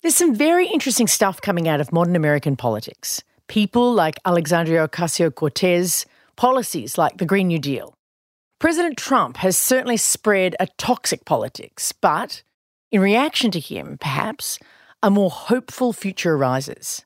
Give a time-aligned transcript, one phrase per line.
[0.00, 3.24] There's some very interesting stuff coming out of modern American politics.
[3.48, 7.94] People like Alexandria Ocasio Cortez, policies like the Green New Deal.
[8.60, 12.44] President Trump has certainly spread a toxic politics, but
[12.92, 14.60] in reaction to him, perhaps,
[15.02, 17.04] a more hopeful future arises.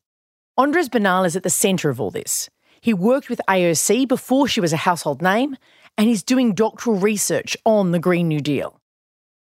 [0.59, 2.51] Andres Bernal is at the centre of all this.
[2.83, 5.57] He worked with AOC before she was a household name,
[5.97, 8.79] and he's doing doctoral research on the Green New Deal.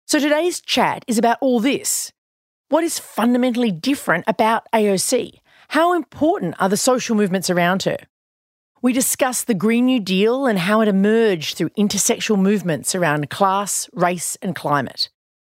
[0.07, 2.13] So today's chat is about all this
[2.73, 5.40] what is fundamentally different about AOC?
[5.68, 7.99] How important are the social movements around her?
[8.80, 13.90] We discuss the Green New Deal and how it emerged through intersectional movements around class,
[13.93, 15.11] race, and climate.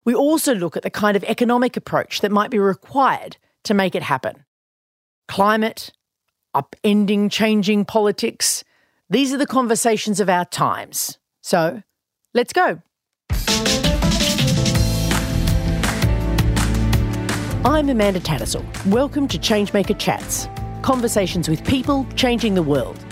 [0.05, 3.95] We also look at the kind of economic approach that might be required to make
[3.95, 4.45] it happen.
[5.29, 5.93] Climate,
[6.53, 8.65] upending changing politics,
[9.09, 11.21] these are the conversations of our times.
[11.43, 11.81] So,
[12.35, 12.83] let's go.
[17.67, 18.63] I'm Amanda Tattersall.
[18.93, 20.49] Welcome to Changemaker Chats
[20.83, 23.03] conversations with people changing the world.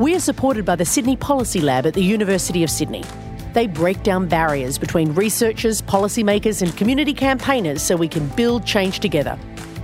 [0.00, 3.04] We are supported by the Sydney Policy Lab at the University of Sydney.
[3.52, 8.98] They break down barriers between researchers, policymakers, and community campaigners so we can build change
[8.98, 9.38] together.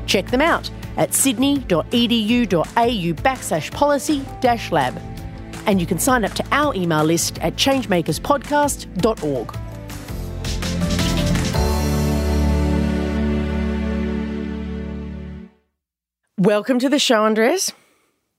[0.07, 5.01] Check them out at sydney.edu.au backslash policy dash lab.
[5.67, 9.70] And you can sign up to our email list at changemakerspodcast.org.
[16.41, 17.71] Welcome to the show, Andres.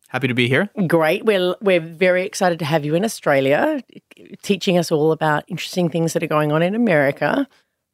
[0.08, 0.72] Happy to be here.
[0.88, 1.24] Great.
[1.24, 3.84] We're, we're very excited to have you in Australia,
[4.42, 7.48] teaching us all about interesting things that are going on in America.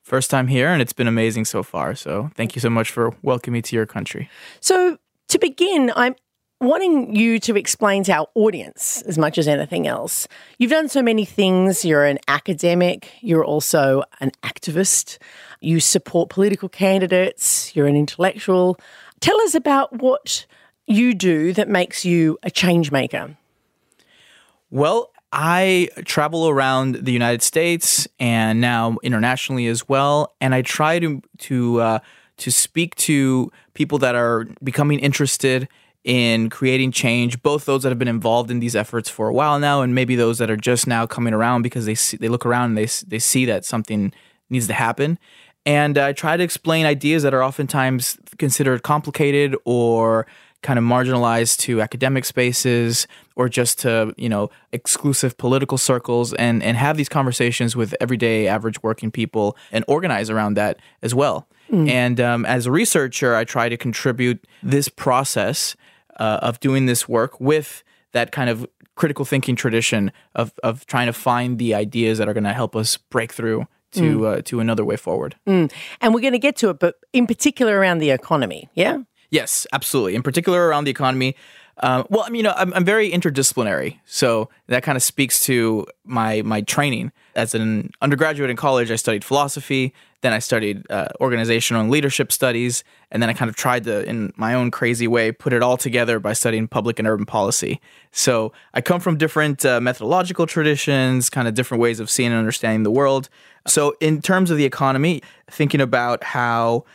[0.04, 1.94] First time here, and it's been amazing so far.
[1.94, 4.30] So thank you so much for welcoming me to your country.
[4.62, 6.16] So, to begin, I'm
[6.62, 10.26] wanting you to explain to our audience as much as anything else.
[10.58, 11.84] You've done so many things.
[11.84, 15.18] You're an academic, you're also an activist,
[15.60, 18.80] you support political candidates, you're an intellectual.
[19.20, 20.46] Tell us about what
[20.86, 23.38] you do that makes you a change maker.
[24.70, 31.00] Well, I travel around the United States and now internationally as well, and I try
[31.00, 32.00] to to uh,
[32.38, 35.68] to speak to people that are becoming interested
[36.04, 39.60] in creating change, both those that have been involved in these efforts for a while
[39.60, 42.46] now, and maybe those that are just now coming around because they see, they look
[42.46, 44.14] around and they they see that something
[44.50, 45.20] needs to happen,
[45.68, 50.26] and I try to explain ideas that are oftentimes considered complicated or
[50.64, 53.06] kind of marginalized to academic spaces
[53.36, 58.48] or just to you know exclusive political circles and and have these conversations with everyday
[58.48, 61.88] average working people and organize around that as well mm.
[61.88, 65.76] and um, as a researcher i try to contribute this process
[66.20, 71.06] uh, of doing this work with that kind of critical thinking tradition of of trying
[71.06, 74.38] to find the ideas that are going to help us break through to mm.
[74.38, 75.36] uh, to another way forward.
[75.48, 75.72] Mm.
[76.02, 79.00] And we're going to get to it, but in particular around the economy, yeah.
[79.30, 80.16] Yes, absolutely.
[80.16, 81.36] In particular around the economy.
[81.80, 85.42] Um, well, I mean, you know, I'm, I'm very interdisciplinary, so that kind of speaks
[85.42, 87.12] to my my training.
[87.36, 89.94] As an undergraduate in college, I studied philosophy.
[90.22, 94.04] Then I studied uh, organizational and leadership studies, and then I kind of tried to,
[94.10, 97.80] in my own crazy way, put it all together by studying public and urban policy.
[98.12, 102.40] So I come from different uh, methodological traditions, kind of different ways of seeing and
[102.40, 103.30] understanding the world.
[103.68, 106.86] So, in terms of the economy, thinking about how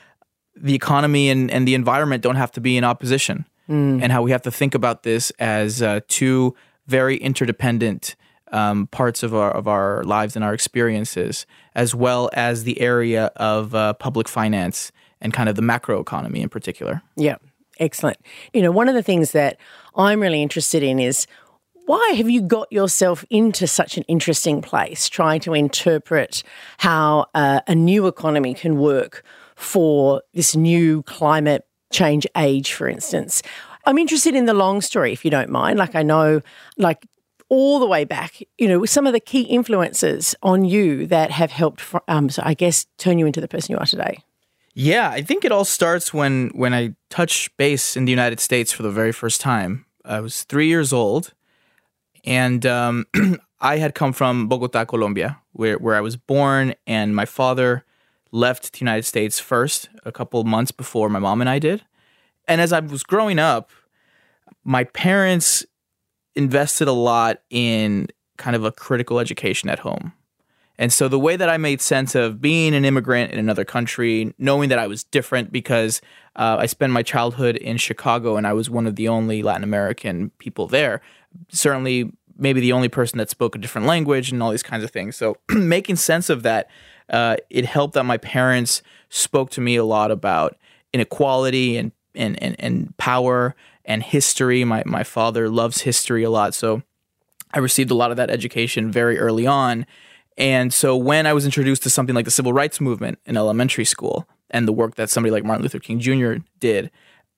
[0.56, 4.02] the economy and, and the environment don't have to be in opposition, mm.
[4.02, 6.54] and how we have to think about this as uh, two
[6.86, 8.16] very interdependent
[8.52, 13.26] um, parts of our of our lives and our experiences, as well as the area
[13.36, 17.02] of uh, public finance and kind of the macro economy in particular.
[17.16, 17.36] Yeah,
[17.78, 18.18] excellent.
[18.52, 19.58] You know, one of the things that
[19.96, 21.26] I'm really interested in is
[21.86, 26.42] why have you got yourself into such an interesting place trying to interpret
[26.78, 29.24] how uh, a new economy can work
[29.56, 33.42] for this new climate change age, for instance?
[33.84, 35.78] I'm interested in the long story, if you don't mind.
[35.78, 36.40] Like, I know,
[36.76, 37.06] like,
[37.48, 41.50] all the way back, you know, some of the key influences on you that have
[41.50, 44.22] helped, um, so I guess, turn you into the person you are today.
[44.74, 48.72] Yeah, I think it all starts when when I touched base in the United States
[48.72, 49.84] for the very first time.
[50.02, 51.34] I was three years old,
[52.24, 53.06] and um,
[53.60, 57.84] I had come from Bogota, Colombia, where, where I was born, and my father
[58.32, 61.84] left the United States first, a couple months before my mom and I did.
[62.48, 63.70] And as I was growing up,
[64.64, 65.64] my parents
[66.34, 68.08] invested a lot in
[68.38, 70.12] kind of a critical education at home.
[70.78, 74.34] And so the way that I made sense of being an immigrant in another country,
[74.38, 76.00] knowing that I was different because
[76.34, 79.64] uh, I spent my childhood in Chicago and I was one of the only Latin
[79.64, 81.02] American people there,
[81.48, 84.90] certainly maybe the only person that spoke a different language and all these kinds of
[84.90, 85.16] things.
[85.16, 86.68] So making sense of that,
[87.10, 90.56] uh, it helped that my parents spoke to me a lot about
[90.92, 94.64] inequality and and, and, and power and history.
[94.64, 96.82] My my father loves history a lot, so
[97.54, 99.86] I received a lot of that education very early on.
[100.38, 103.84] And so when I was introduced to something like the civil rights movement in elementary
[103.84, 106.36] school and the work that somebody like Martin Luther King Jr.
[106.58, 106.90] did,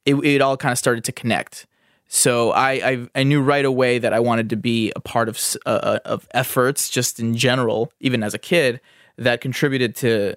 [0.04, 1.66] it, it all kind of started to connect.
[2.14, 5.36] So I, I, I knew right away that I wanted to be a part of
[5.66, 8.80] uh, uh, of efforts just in general, even as a kid,
[9.18, 10.36] that contributed to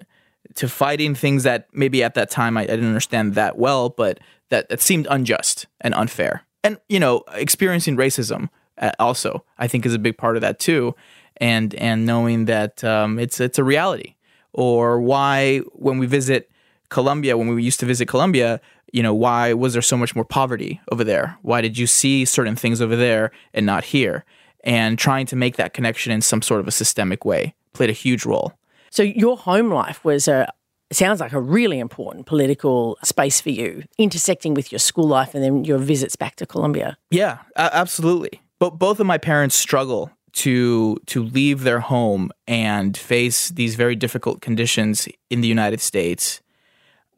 [0.56, 4.18] to fighting things that maybe at that time I, I didn't understand that well, but
[4.48, 6.42] that, that seemed unjust and unfair.
[6.64, 8.48] And you know, experiencing racism
[8.78, 10.96] uh, also I think is a big part of that too,
[11.36, 14.16] and and knowing that um, it's it's a reality.
[14.52, 16.50] Or why when we visit
[16.88, 18.60] Colombia, when we used to visit Colombia,
[18.92, 21.38] you know, why was there so much more poverty over there?
[21.42, 24.24] Why did you see certain things over there and not here?
[24.64, 27.94] And trying to make that connection in some sort of a systemic way played a
[27.94, 28.52] huge role.
[28.90, 30.52] So your home life was a
[30.90, 35.44] sounds like a really important political space for you, intersecting with your school life and
[35.44, 36.96] then your visits back to Colombia.
[37.10, 38.40] Yeah, absolutely.
[38.58, 43.96] But both of my parents struggle to to leave their home and face these very
[43.96, 46.40] difficult conditions in the United States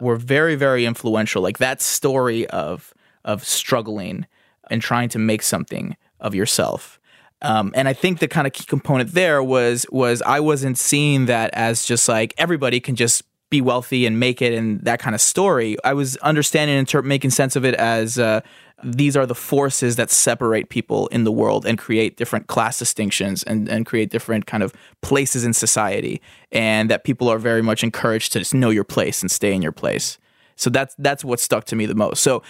[0.01, 1.43] were very very influential.
[1.43, 2.93] Like that story of
[3.25, 4.27] of struggling
[4.71, 6.99] and trying to make something of yourself.
[7.43, 11.27] Um, and I think the kind of key component there was was I wasn't seeing
[11.27, 15.15] that as just like everybody can just be wealthy and make it and that kind
[15.15, 15.77] of story.
[15.83, 18.41] I was understanding and inter- making sense of it as uh,
[18.83, 23.43] these are the forces that separate people in the world and create different class distinctions
[23.43, 24.73] and, and create different kind of
[25.03, 26.21] places in society
[26.53, 29.63] and that people are very much encouraged to just know your place and stay in
[29.63, 30.19] your place.
[30.57, 32.23] So that's that's what stuck to me the most.
[32.23, 32.43] So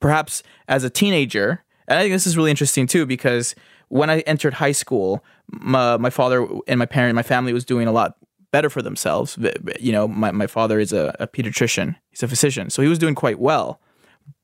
[0.00, 3.54] perhaps as a teenager and i think this is really interesting too because
[3.88, 7.64] when i entered high school my, uh, my father and my parent my family was
[7.64, 8.16] doing a lot
[8.52, 9.38] better for themselves.
[9.78, 11.96] You know my, my father is a, a pediatrician.
[12.10, 13.80] He's a physician so he was doing quite well.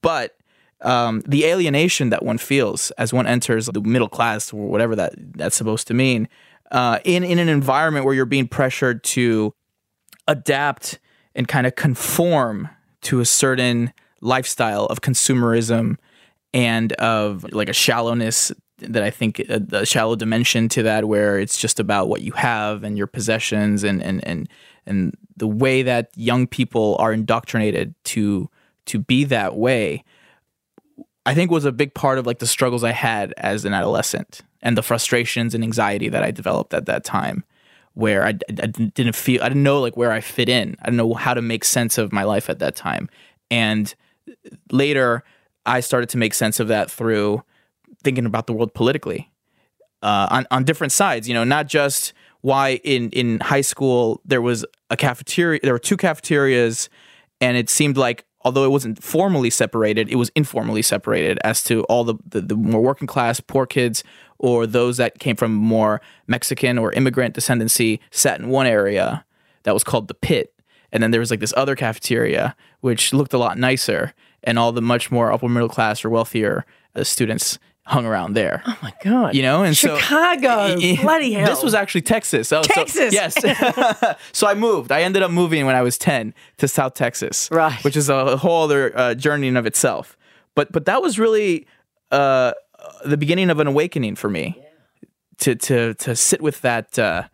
[0.03, 0.36] But
[0.83, 5.15] um, the alienation that one feels as one enters the middle class or whatever that
[5.37, 6.29] that's supposed to mean
[6.71, 9.55] uh, in in an environment where you're being pressured to
[10.29, 10.99] adapt
[11.35, 12.69] and kind of conform
[13.03, 15.97] to a certain lifestyle of consumerism
[16.53, 21.39] and of like a shallowness that I think a, a, shallow dimension to that where
[21.39, 24.49] it's just about what you have and your possessions and and and
[24.85, 28.51] and the way that young people are indoctrinated to
[28.87, 30.05] to be that way
[31.27, 34.43] I think was a big part of like the struggles I had as an adolescent
[34.63, 37.45] and the frustrations and anxiety that I developed at that time
[37.95, 40.77] where I, I didn't feel I didn't know like where I fit in.
[40.81, 43.09] I didn't know how to make sense of my life at that time.
[43.51, 43.93] And
[44.71, 45.25] later
[45.65, 47.43] I started to make sense of that through
[48.05, 49.33] thinking about the world politically.
[50.03, 52.13] Uh, on on different sides, you know, not just
[52.43, 56.89] why in in high school there was a cafeteria there were two cafeterias
[57.41, 61.83] and it seemed like although it wasn't formally separated, it was informally separated as to
[61.85, 64.05] all the, the, the, more working class, poor kids,
[64.39, 69.25] or those that came from more Mexican or immigrant descendancy sat in one area
[69.65, 70.55] that was called the pit.
[70.93, 74.15] And then there was like this other cafeteria, which looked a lot nicer,
[74.45, 76.65] and all the much more upper middle class or wealthier
[76.95, 78.63] uh, students hung around there.
[78.67, 79.35] Oh my god!
[79.35, 81.47] You know, and Chicago, so, bloody hell!
[81.47, 82.49] This was actually Texas.
[82.49, 84.17] So, Texas, so, yes.
[84.33, 84.93] so I moved.
[84.93, 87.83] I ended up moving when I was ten to South Texas, right?
[87.85, 90.19] Which is a whole other uh, journey in of itself.
[90.55, 91.67] But but that was really
[92.11, 92.53] uh,
[93.05, 94.65] the beginning of an awakening for me yeah.
[95.39, 97.25] to to to sit with that uh,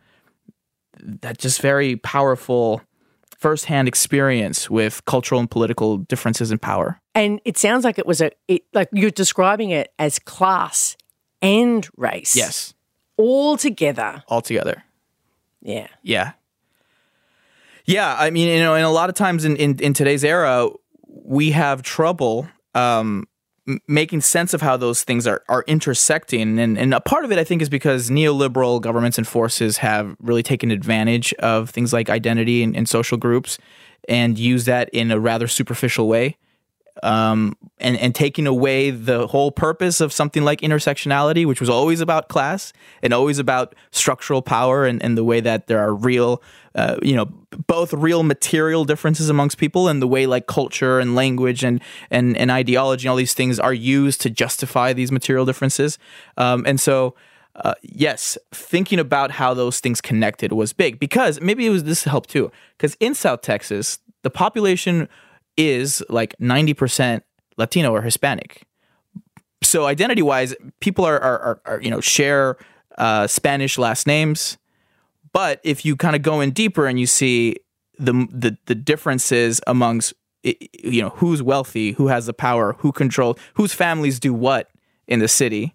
[1.01, 2.83] that just very powerful
[3.43, 7.01] firsthand experience with cultural and political differences in power.
[7.15, 10.97] And it sounds like it was a it, like you're describing it as class
[11.43, 12.37] and race.
[12.37, 12.73] Yes.
[13.17, 14.23] All together.
[14.29, 14.85] All together.
[15.61, 15.89] Yeah.
[16.03, 16.33] Yeah.
[17.85, 18.17] Yeah.
[18.17, 20.69] I mean, you know, and a lot of times in, in, in today's era,
[21.09, 23.27] we have trouble um,
[23.87, 26.59] making sense of how those things are, are intersecting.
[26.59, 30.17] And, and a part of it, I think, is because neoliberal governments and forces have
[30.21, 33.59] really taken advantage of things like identity and, and social groups
[34.09, 36.37] and use that in a rather superficial way.
[37.03, 42.01] Um, and, and taking away the whole purpose of something like intersectionality, which was always
[42.01, 42.73] about class
[43.03, 46.43] and always about structural power and, and the way that there are real
[46.75, 47.27] uh, you know,
[47.67, 52.37] both real material differences amongst people and the way like culture and language and and
[52.37, 55.99] and ideology and all these things are used to justify these material differences.
[56.37, 57.15] Um, and so.
[57.55, 62.05] Uh, yes, thinking about how those things connected was big because maybe it was this
[62.05, 62.51] helped too.
[62.79, 65.07] Because in South Texas, the population
[65.57, 67.23] is like 90%
[67.57, 68.63] Latino or Hispanic.
[69.63, 72.57] So identity wise, people are, are, are, are, you know, share
[72.99, 74.59] uh, Spanish last names.
[75.33, 77.57] But if you kind of go in deeper and you see
[77.99, 83.39] the, the the differences amongst you know who's wealthy, who has the power, who controls,
[83.55, 84.71] whose families do what
[85.07, 85.75] in the city,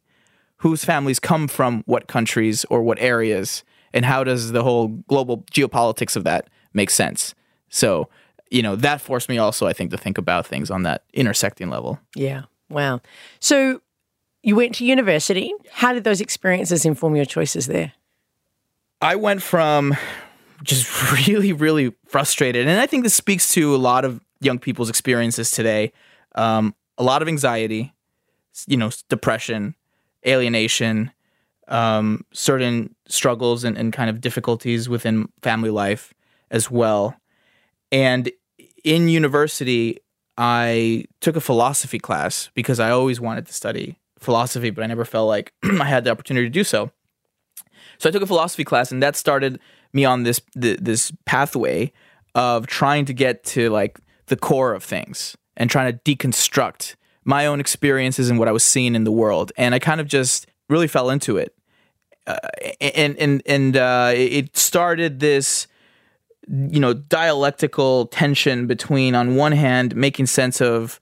[0.58, 5.44] whose families come from what countries or what areas, and how does the whole global
[5.52, 7.34] geopolitics of that make sense?
[7.70, 8.10] So
[8.50, 11.70] you know that forced me also, I think, to think about things on that intersecting
[11.70, 12.00] level.
[12.16, 12.44] Yeah.
[12.70, 13.02] Wow.
[13.40, 13.82] So
[14.44, 15.54] you went to university.
[15.72, 17.94] How did those experiences inform your choices there?
[19.02, 19.96] I went from
[20.64, 22.68] just really, really frustrated.
[22.68, 25.92] And I think this speaks to a lot of young people's experiences today.
[26.36, 27.94] Um, a lot of anxiety,
[28.68, 29.76] you know, depression,
[30.26, 31.12] alienation,
[31.68, 36.14] um, certain struggles and, and kind of difficulties within family life
[36.50, 37.16] as well.
[37.92, 38.32] And
[38.84, 40.00] in university,
[40.38, 45.06] I took a philosophy class because I always wanted to study philosophy, but I never
[45.06, 46.92] felt like I had the opportunity to do so.
[47.98, 49.60] So I took a philosophy class, and that started
[49.94, 51.92] me on this this pathway
[52.36, 57.46] of trying to get to like the core of things and trying to deconstruct my
[57.46, 59.52] own experiences and what I was seeing in the world.
[59.58, 61.56] And I kind of just really fell into it,
[62.28, 62.38] uh,
[62.80, 65.68] and and and uh, it started this
[66.50, 71.00] you know dialectical tension between on one hand making sense of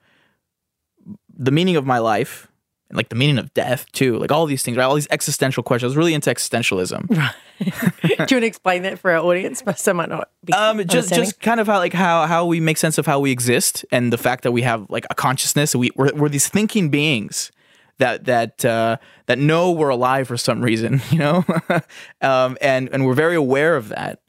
[1.37, 2.47] the meaning of my life
[2.89, 4.83] and like the meaning of death too, like all these things, right?
[4.83, 5.89] All these existential questions.
[5.89, 7.33] I was really into existentialism.
[7.57, 7.71] Right.
[8.03, 9.61] Do you want to explain that for our audience?
[9.61, 10.51] but Some might not be.
[10.51, 13.31] Um, just just kind of how like how how we make sense of how we
[13.31, 15.73] exist and the fact that we have like a consciousness.
[15.73, 17.53] We we're, we're these thinking beings
[17.99, 18.97] that that uh,
[19.27, 21.45] that know we're alive for some reason, you know,
[22.21, 24.19] um, and and we're very aware of that.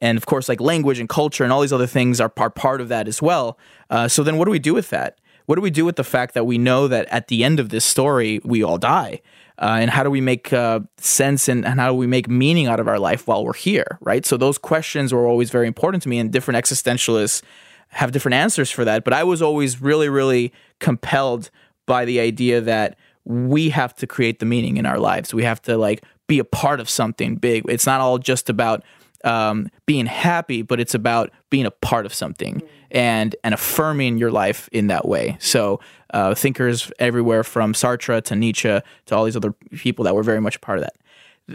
[0.00, 2.80] And of course, like language and culture and all these other things are, are part
[2.80, 3.58] of that as well.
[3.90, 5.18] Uh, so then, what do we do with that?
[5.46, 7.68] what do we do with the fact that we know that at the end of
[7.68, 9.20] this story we all die?
[9.56, 12.66] Uh, and how do we make uh, sense and, and, how do we make meaning
[12.66, 14.26] out of our life while we're here right?
[14.26, 17.42] So those questions were always very important to me and different existentialists
[17.88, 19.04] have different answers for that.
[19.04, 21.50] But i was always really really compelled
[21.86, 25.32] by the idea that we have to create the meaning in our lives.
[25.32, 27.64] We have to like be a part of something big.
[27.68, 28.82] It's not all just about
[29.24, 32.62] um, being happy but it's about being a part of something
[32.94, 35.36] and and affirming your life in that way.
[35.40, 35.80] So
[36.14, 40.40] uh, thinkers everywhere from Sartre to Nietzsche to all these other people that were very
[40.40, 40.96] much a part of that.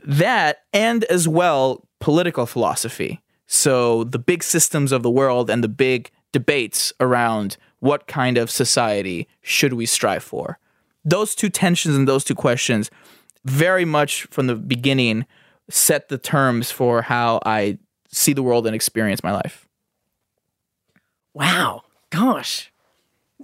[0.04, 3.22] That and as well political philosophy.
[3.48, 8.52] So the big systems of the world and the big debates around what kind of
[8.52, 10.60] society should we strive for.
[11.06, 12.92] Those two tensions and those two questions
[13.46, 15.26] very much from the beginning
[15.70, 17.78] set the terms for how I
[18.10, 19.68] see the world and experience my life.
[21.34, 21.84] Wow.
[22.10, 22.72] Gosh.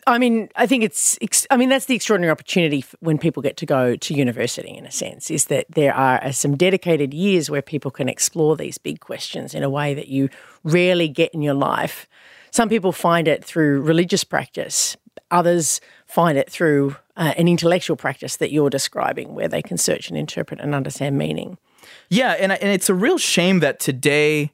[0.07, 1.17] I mean, I think it's,
[1.49, 4.91] I mean, that's the extraordinary opportunity when people get to go to university, in a
[4.91, 9.53] sense, is that there are some dedicated years where people can explore these big questions
[9.53, 10.29] in a way that you
[10.63, 12.07] rarely get in your life.
[12.51, 14.97] Some people find it through religious practice,
[15.31, 20.09] others find it through uh, an intellectual practice that you're describing, where they can search
[20.09, 21.57] and interpret and understand meaning.
[22.09, 24.51] Yeah, and, and it's a real shame that today,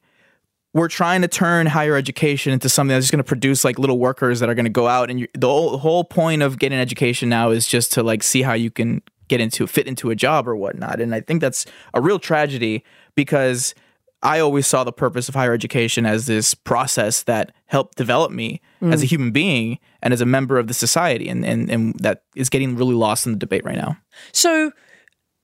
[0.74, 3.98] we're trying to turn higher education into something that's just going to produce like little
[3.98, 6.78] workers that are going to go out and you, the whole, whole point of getting
[6.78, 10.14] education now is just to like see how you can get into fit into a
[10.14, 12.84] job or whatnot and i think that's a real tragedy
[13.14, 13.74] because
[14.22, 18.60] i always saw the purpose of higher education as this process that helped develop me
[18.82, 18.92] mm.
[18.92, 22.24] as a human being and as a member of the society and, and and that
[22.34, 23.96] is getting really lost in the debate right now
[24.32, 24.70] so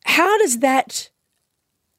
[0.04, 1.08] how does that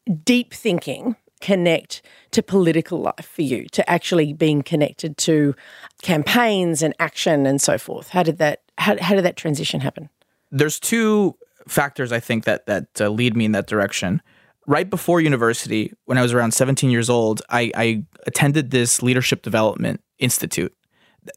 [0.09, 2.01] deep thinking connect
[2.31, 5.55] to political life for you, to actually being connected to
[6.01, 8.09] campaigns and action and so forth?
[8.09, 10.09] How did that how, how did that transition happen?
[10.51, 11.37] There's two
[11.67, 14.21] factors I think that that uh, lead me in that direction.
[14.67, 19.41] Right before university, when I was around 17 years old, I, I attended this leadership
[19.41, 20.75] development institute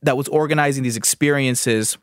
[0.03, 1.97] that was organizing these experiences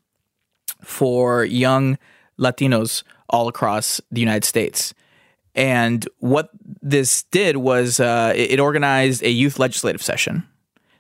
[0.84, 1.98] for young
[2.40, 4.94] Latinos all across the United States.
[5.56, 6.50] And what
[6.82, 10.48] this did was uh, it, organized a youth legislative session.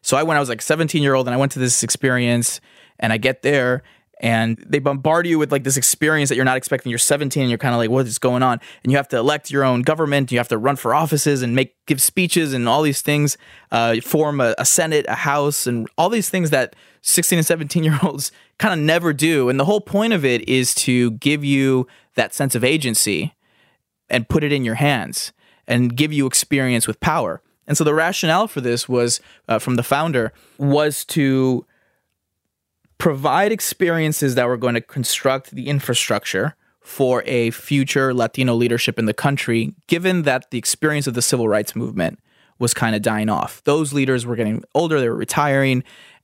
[0.01, 2.61] So I went, I was like 17 year old, and I went to this experience,
[2.99, 3.83] and I get there,
[4.19, 6.89] and they bombard you with like this experience that you're not expecting.
[6.89, 8.59] You're 17 and you're kind of like, what is going on?
[8.83, 10.31] And you have to elect your own government.
[10.31, 13.37] You have to run for offices and make give speeches and all these things.
[13.71, 17.83] Uh, form a, a, senate, a house, and all these things that 16 and 17
[17.83, 19.47] year olds kind of never do.
[19.47, 23.33] And the whole point of it is to give you that sense of agency
[24.09, 25.33] and put it in your hands
[25.67, 27.41] and give you experience with power.
[27.67, 31.65] And so the rationale for this was uh, from the founder was to
[32.97, 39.05] provide experiences that were going to construct the infrastructure for a future Latino leadership in
[39.05, 42.19] the country, given that the experience of the civil rights movement
[42.57, 43.63] was kind of dying off.
[43.63, 45.83] Those leaders were getting older, they were retiring,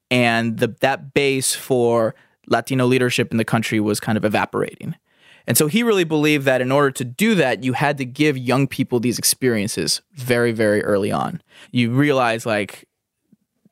[0.09, 2.15] and the that base for
[2.47, 4.95] Latino leadership in the country was kind of evaporating.
[5.47, 8.37] And so he really believed that in order to do that, you had to give
[8.37, 11.41] young people these experiences very, very early on.
[11.71, 12.85] You realize, like,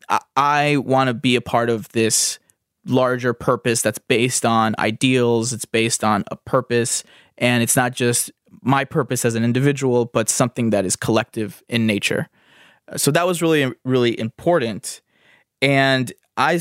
[0.10, 2.39] I, I want to be a part of this
[2.86, 7.03] larger purpose that's based on ideals, it's based on a purpose,
[7.38, 11.88] and it's not just my purpose as an individual, but something that is collective in
[11.88, 12.30] nature.
[12.98, 15.01] So that was really, really important.
[15.62, 16.60] And I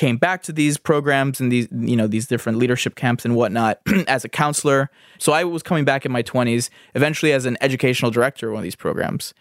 [0.00, 3.80] came back to these programs and these you know these different leadership camps and whatnot
[4.08, 4.88] as a counselor
[5.18, 8.60] so i was coming back in my 20s eventually as an educational director of one
[8.60, 9.34] of these programs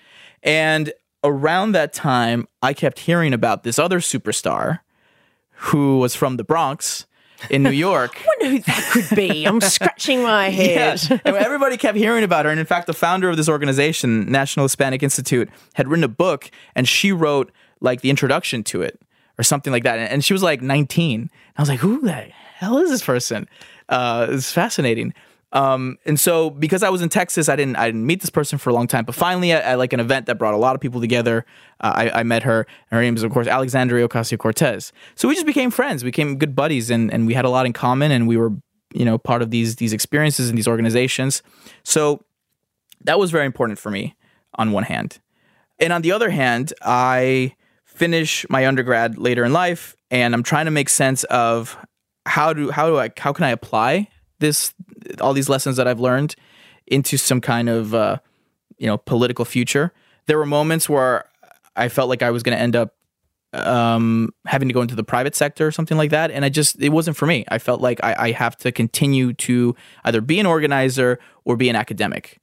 [0.43, 0.91] and
[1.23, 4.81] around that time i kept hearing about this other superstar
[5.51, 7.05] who was from the bronx
[7.49, 8.17] in New York.
[8.21, 9.45] I wonder who that could be.
[9.45, 11.01] I'm scratching my head.
[11.09, 11.19] Yeah.
[11.23, 12.51] And everybody kept hearing about her.
[12.51, 16.51] And in fact, the founder of this organization, National Hispanic Institute, had written a book
[16.75, 17.49] and she wrote
[17.79, 18.99] like the introduction to it
[19.39, 19.97] or something like that.
[19.97, 21.31] And she was like 19.
[21.57, 23.47] I was like, who the hell is this person?
[23.87, 25.13] Uh, it's fascinating.
[25.51, 28.59] Um, and so because I was in Texas, I didn't I didn't meet this person
[28.59, 29.05] for a long time.
[29.05, 31.43] But finally, at, at like an event that brought a lot of people together,
[31.79, 32.67] uh, I, I, met her.
[32.91, 34.91] And Her name is of course Alexandria Ocasio Cortez.
[35.15, 37.65] So we just became friends, we became good buddies, and and we had a lot
[37.65, 38.51] in common, and we were
[38.93, 41.41] you know part of these these experiences and these organizations.
[41.83, 42.23] So
[43.05, 44.15] that was very important for me
[44.53, 45.19] on one hand,
[45.79, 47.55] and on the other hand, I
[47.99, 51.77] finish my undergrad later in life, and I'm trying to make sense of
[52.25, 54.07] how do how do I how can I apply
[54.39, 54.73] this
[55.19, 56.35] all these lessons that I've learned
[56.87, 58.17] into some kind of uh,
[58.77, 59.93] you know political future.
[60.27, 61.25] There were moments where
[61.75, 62.95] I felt like I was going to end up
[63.51, 66.81] um, having to go into the private sector or something like that, and I just
[66.81, 67.43] it wasn't for me.
[67.49, 69.75] I felt like I, I have to continue to
[70.05, 72.39] either be an organizer or be an academic.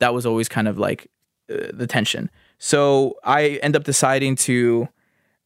[0.00, 1.08] That was always kind of like
[1.48, 2.28] uh, the tension.
[2.58, 4.88] So I end up deciding to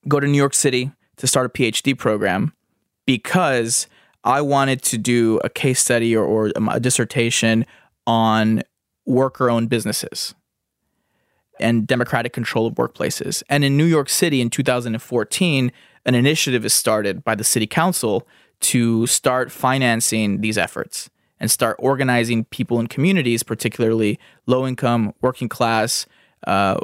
[0.09, 2.53] go to New York City to start a PhD program
[3.07, 3.87] because
[4.25, 7.67] I wanted to do a case study or, or a dissertation
[8.07, 8.63] on
[9.07, 10.35] worker owned businesses
[11.59, 13.43] and democratic control of workplaces.
[13.49, 15.73] And in New York City in 2014,
[16.07, 18.27] an initiative is started by the city council
[18.61, 25.49] to start financing these efforts and start organizing people in communities, particularly low income, working
[25.49, 26.07] class,
[26.47, 26.79] uh,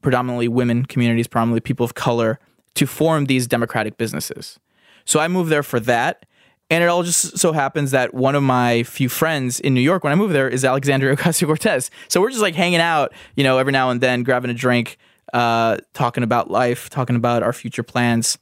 [0.00, 2.38] predominantly women communities, predominantly people of color,
[2.76, 4.58] to form these democratic businesses.
[5.04, 6.26] So I moved there for that.
[6.68, 10.02] And it all just so happens that one of my few friends in New York
[10.02, 11.90] when I moved there is Alexandria Ocasio Cortez.
[12.08, 14.98] So we're just like hanging out, you know, every now and then, grabbing a drink,
[15.32, 18.36] uh, talking about life, talking about our future plans.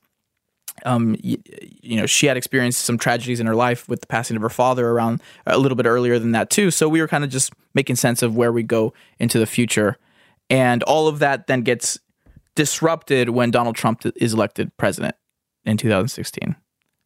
[0.87, 1.37] Um, you,
[1.83, 4.49] you know, she had experienced some tragedies in her life with the passing of her
[4.49, 6.70] father around a little bit earlier than that too.
[6.70, 9.99] So we were kind of just making sense of where we go into the future,
[10.49, 11.99] and all of that then gets
[12.54, 15.16] disrupted when Donald Trump is elected president
[15.64, 16.56] in 2016.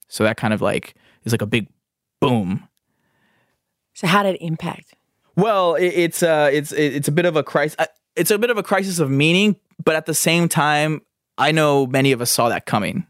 [0.08, 1.68] So that kind of like is like a big
[2.20, 2.68] boom.
[3.94, 4.94] So how did it impact?
[5.36, 7.76] Well, it, it's uh, it's it's a bit of a crisis.
[7.78, 11.02] Uh, it's a bit of a crisis of meaning, but at the same time,
[11.36, 13.06] I know many of us saw that coming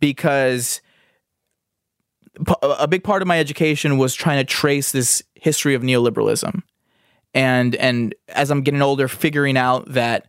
[0.00, 0.82] because
[2.62, 6.62] a big part of my education was trying to trace this history of neoliberalism
[7.34, 10.28] and and as i'm getting older figuring out that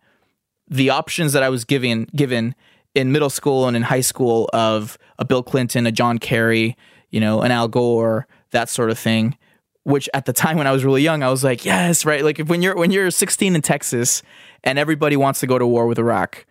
[0.67, 2.55] the options that I was given given
[2.95, 6.77] in middle school and in high school of a Bill Clinton, a John Kerry,
[7.09, 9.37] you know, an Al Gore, that sort of thing.
[9.85, 12.23] Which at the time when I was really young, I was like, yes, right.
[12.23, 14.23] Like when you're when you're 16 in Texas
[14.63, 16.45] and everybody wants to go to war with Iraq,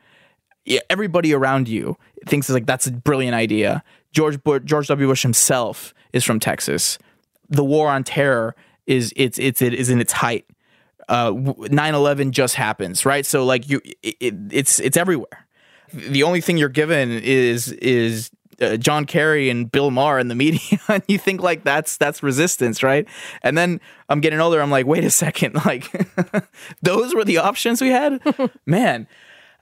[0.90, 1.96] everybody around you
[2.26, 3.82] thinks like that's a brilliant idea.
[4.12, 5.08] George Bush, George W.
[5.08, 6.98] Bush himself is from Texas.
[7.48, 8.54] The war on terror
[8.86, 10.46] is it's it's it is in its height
[11.12, 13.26] uh, 9/11 just happens, right?
[13.26, 15.46] So like you, it, it's it's everywhere.
[15.92, 18.30] The only thing you're given is is
[18.62, 22.22] uh, John Kerry and Bill Maher in the media, and you think like that's that's
[22.22, 23.06] resistance, right?
[23.42, 24.62] And then I'm getting older.
[24.62, 25.92] I'm like, wait a second, like
[26.82, 28.18] those were the options we had,
[28.64, 29.06] man.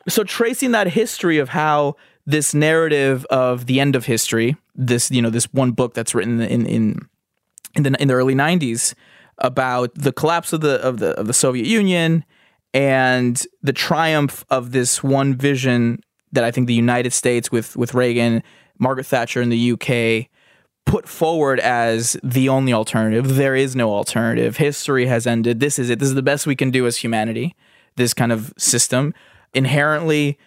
[0.09, 5.21] So tracing that history of how this narrative of the end of history, this you
[5.21, 7.09] know this one book that's written in in
[7.75, 8.95] in the in the early 90s
[9.41, 12.25] about the collapse of the of the of the Soviet Union
[12.73, 16.01] and the triumph of this one vision
[16.33, 18.43] that I think the United States with with Reagan,
[18.79, 20.29] Margaret Thatcher in the UK
[20.87, 23.37] put forward as the only alternative.
[23.37, 24.57] There is no alternative.
[24.57, 25.61] History has ended.
[25.61, 25.99] This is it.
[25.99, 27.55] This is the best we can do as humanity.
[27.97, 29.15] This kind of system
[29.53, 30.39] inherently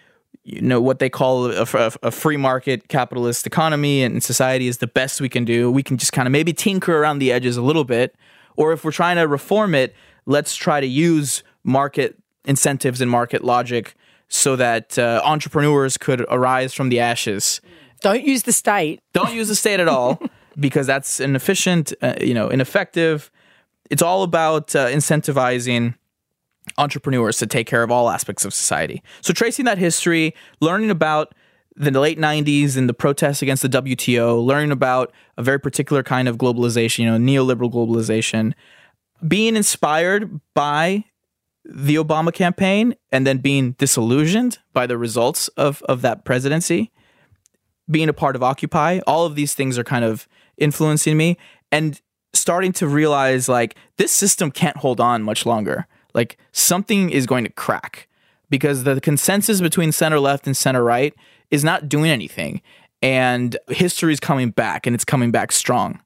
[0.44, 4.78] you know what they call a, a, a, free market capitalist economy and society is
[4.78, 7.56] the best we can do we can just kind of maybe tinker around the edges
[7.56, 8.14] a little bit
[8.56, 9.94] or if we're trying to reform it,
[10.26, 13.94] let's try to use market incentives and market logic
[14.28, 17.60] so that uh, entrepreneurs could arise from the ashes.
[18.00, 19.00] Don't use the state.
[19.12, 20.20] Don't use the state at all
[20.58, 23.30] because that's inefficient, uh, you know, ineffective.
[23.90, 25.94] It's all about uh, incentivizing
[26.78, 29.02] entrepreneurs to take care of all aspects of society.
[29.20, 31.34] So tracing that history, learning about
[31.76, 36.28] the late 90s and the protests against the WTO, learning about a very particular kind
[36.28, 38.54] of globalization, you know, neoliberal globalization,
[39.26, 41.04] being inspired by
[41.64, 46.92] the Obama campaign and then being disillusioned by the results of, of that presidency,
[47.90, 51.36] being a part of Occupy, all of these things are kind of influencing me
[51.72, 52.00] and
[52.32, 55.86] starting to realize like this system can't hold on much longer.
[56.12, 58.08] Like something is going to crack
[58.50, 61.14] because the consensus between center left and center right
[61.50, 62.62] is not doing anything.
[63.02, 66.00] And history is coming back and it's coming back strong.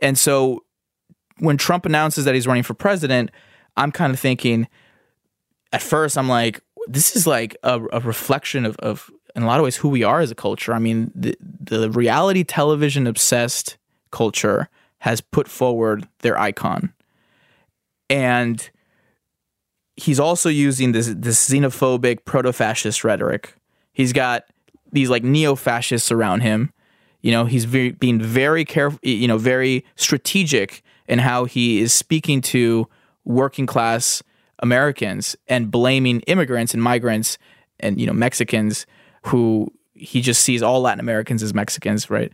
[0.00, 0.64] And so
[1.38, 3.30] when Trump announces that he's running for president,
[3.76, 4.68] I'm kind of thinking,
[5.72, 9.58] at first, I'm like, this is like a, a reflection of, of, in a lot
[9.58, 10.74] of ways, who we are as a culture.
[10.74, 13.78] I mean, the, the reality television obsessed
[14.10, 16.92] culture has put forward their icon.
[18.08, 18.70] And
[19.96, 23.54] he's also using this, this xenophobic proto fascist rhetoric.
[23.92, 24.44] He's got
[24.92, 26.72] these like neo fascists around him.
[27.20, 31.92] You know, he's very, being very careful, you know, very strategic in how he is
[31.92, 32.88] speaking to
[33.24, 34.22] working class
[34.58, 37.38] Americans and blaming immigrants and migrants
[37.80, 38.86] and, you know, Mexicans
[39.26, 42.32] who he just sees all Latin Americans as Mexicans, right?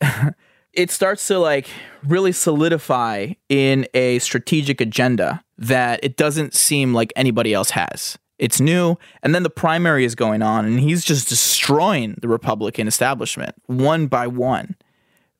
[0.72, 1.66] it starts to like
[2.04, 8.18] really solidify in a strategic agenda that it doesn't seem like anybody else has.
[8.38, 12.86] It's new, and then the primary is going on, and he's just destroying the Republican
[12.86, 14.76] establishment one by one.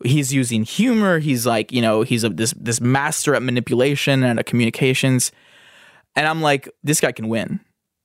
[0.02, 1.18] He's using humor.
[1.18, 5.30] He's like, you know, he's a, this this master at manipulation and at communications,
[6.14, 7.61] and I'm like, this guy can win,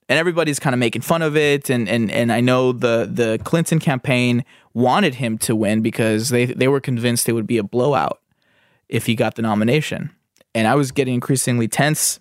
[0.09, 3.39] and everybody's kind of making fun of it, and and and I know the the
[3.45, 7.63] Clinton campaign wanted him to win because they they were convinced it would be a
[7.63, 8.19] blowout
[8.89, 10.11] if he got the nomination,
[10.53, 12.19] and I was getting increasingly tense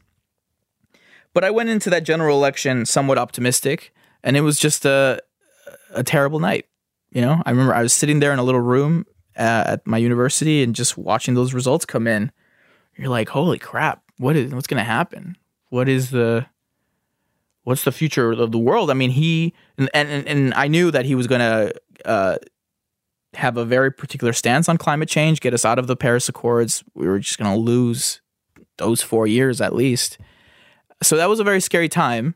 [1.32, 5.20] but I went into that general election somewhat optimistic, and it was just a
[5.92, 6.66] a terrible night.
[7.10, 9.98] You know, I remember I was sitting there in a little room uh, at my
[9.98, 12.30] university and just watching those results come in.
[12.96, 14.02] You're like, holy crap!
[14.18, 15.36] What is what's going to happen?
[15.68, 16.46] What is the
[17.64, 18.90] what's the future of the world?
[18.90, 22.36] I mean, he and and, and I knew that he was going to uh,
[23.34, 26.82] have a very particular stance on climate change, get us out of the Paris Accords.
[26.94, 28.20] We were just going to lose
[28.78, 30.18] those four years at least
[31.02, 32.34] so that was a very scary time.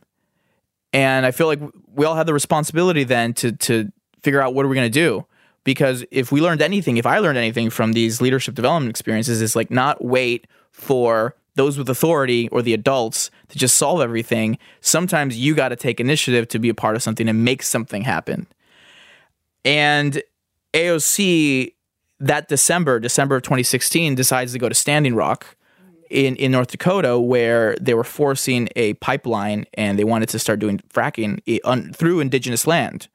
[0.93, 1.61] And i feel like
[1.95, 3.91] we all had the responsibility then to to
[4.23, 5.27] figure out what are we going to do.
[5.65, 9.57] Because if we learned anything if i learned anything from these leadership development experiences is
[9.57, 14.59] like not wait for those with authority or the adults to just solve everything.
[14.81, 18.03] Sometimes you got to take initiative to be a part of something and make something
[18.03, 18.47] happen.
[19.65, 20.23] And
[20.75, 21.73] aoc
[22.21, 25.57] that december december of 2016 decides to go to standing rock
[26.15, 30.61] in, in North Dakota where they were forcing a pipeline and they wanted to start
[30.61, 31.41] doing fracking
[31.97, 33.09] through indigenous land.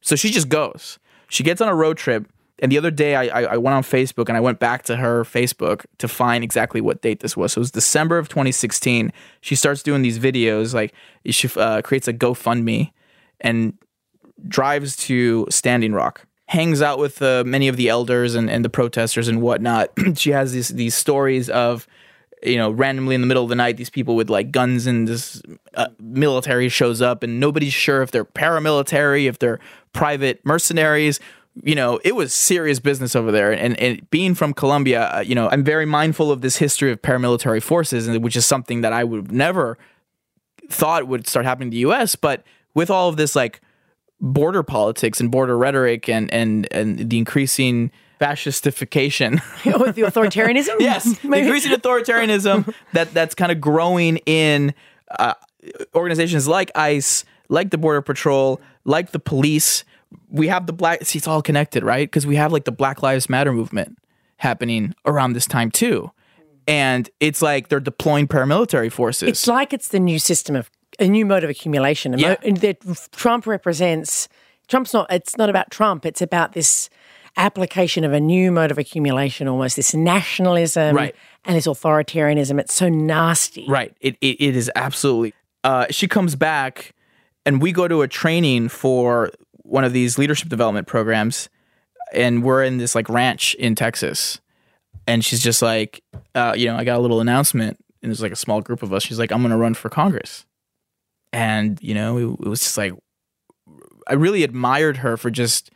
[0.00, 1.00] So she just goes.
[1.28, 2.30] She gets on a road trip.
[2.60, 5.24] And the other day, I, I went on Facebook and I went back to her
[5.24, 7.52] Facebook to find exactly what date this was.
[7.52, 9.12] So it was December of 2016.
[9.42, 10.94] She starts doing these videos, like
[11.28, 12.92] she uh, creates a GoFundMe
[13.42, 13.74] and
[14.48, 18.68] drives to Standing Rock hangs out with uh, many of the elders and, and the
[18.70, 19.90] protesters and whatnot.
[20.14, 21.88] she has these these stories of
[22.42, 25.08] you know, randomly in the middle of the night, these people with like guns and
[25.08, 25.42] this
[25.74, 29.58] uh, military shows up, and nobody's sure if they're paramilitary, if they're
[29.92, 31.20] private mercenaries.
[31.62, 33.50] You know, it was serious business over there.
[33.50, 37.00] And, and being from Colombia, uh, you know, I'm very mindful of this history of
[37.00, 39.78] paramilitary forces, which is something that I would never
[40.68, 42.14] thought would start happening in the U.S.
[42.14, 42.44] But
[42.74, 43.62] with all of this, like
[44.20, 49.40] border politics and border rhetoric, and and and the increasing fascistification
[49.80, 50.76] with the authoritarianism.
[50.78, 54.74] yes, the increasing authoritarianism that that's kind of growing in
[55.18, 55.34] uh,
[55.94, 59.84] organizations like ICE, like the Border Patrol, like the police.
[60.30, 61.04] We have the black.
[61.04, 62.06] See, it's all connected, right?
[62.06, 63.98] Because we have like the Black Lives Matter movement
[64.38, 66.10] happening around this time too,
[66.66, 69.28] and it's like they're deploying paramilitary forces.
[69.28, 72.16] It's like it's the new system of a new mode of accumulation.
[72.18, 72.36] Yeah.
[72.36, 74.28] that Trump represents.
[74.68, 75.12] Trump's not.
[75.12, 76.06] It's not about Trump.
[76.06, 76.88] It's about this
[77.36, 81.14] application of a new mode of accumulation, almost this nationalism right.
[81.44, 82.58] and this authoritarianism.
[82.58, 83.66] It's so nasty.
[83.68, 83.96] Right.
[84.00, 85.34] It, it, it is absolutely.
[85.64, 86.94] Uh, she comes back,
[87.44, 89.30] and we go to a training for
[89.62, 91.48] one of these leadership development programs,
[92.12, 94.40] and we're in this like ranch in Texas.
[95.08, 96.02] And she's just like,
[96.34, 98.92] uh, you know, I got a little announcement, and there's like a small group of
[98.92, 99.02] us.
[99.02, 100.46] She's like, I'm going to run for Congress.
[101.32, 102.92] and you know it, it was just like
[104.06, 105.70] I really admired her for just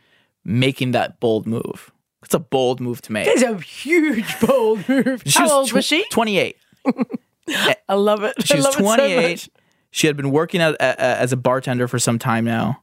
[0.44, 1.90] making that bold move.
[2.24, 3.26] It's a bold move to make.
[3.26, 5.22] It's a huge bold move.
[5.26, 6.05] She How was old tw- was she?
[6.11, 6.57] 28.
[7.88, 8.35] I love it.
[8.46, 9.48] She I was love it so 28.
[9.90, 12.83] she had been working at, a- as a bartender for some time now.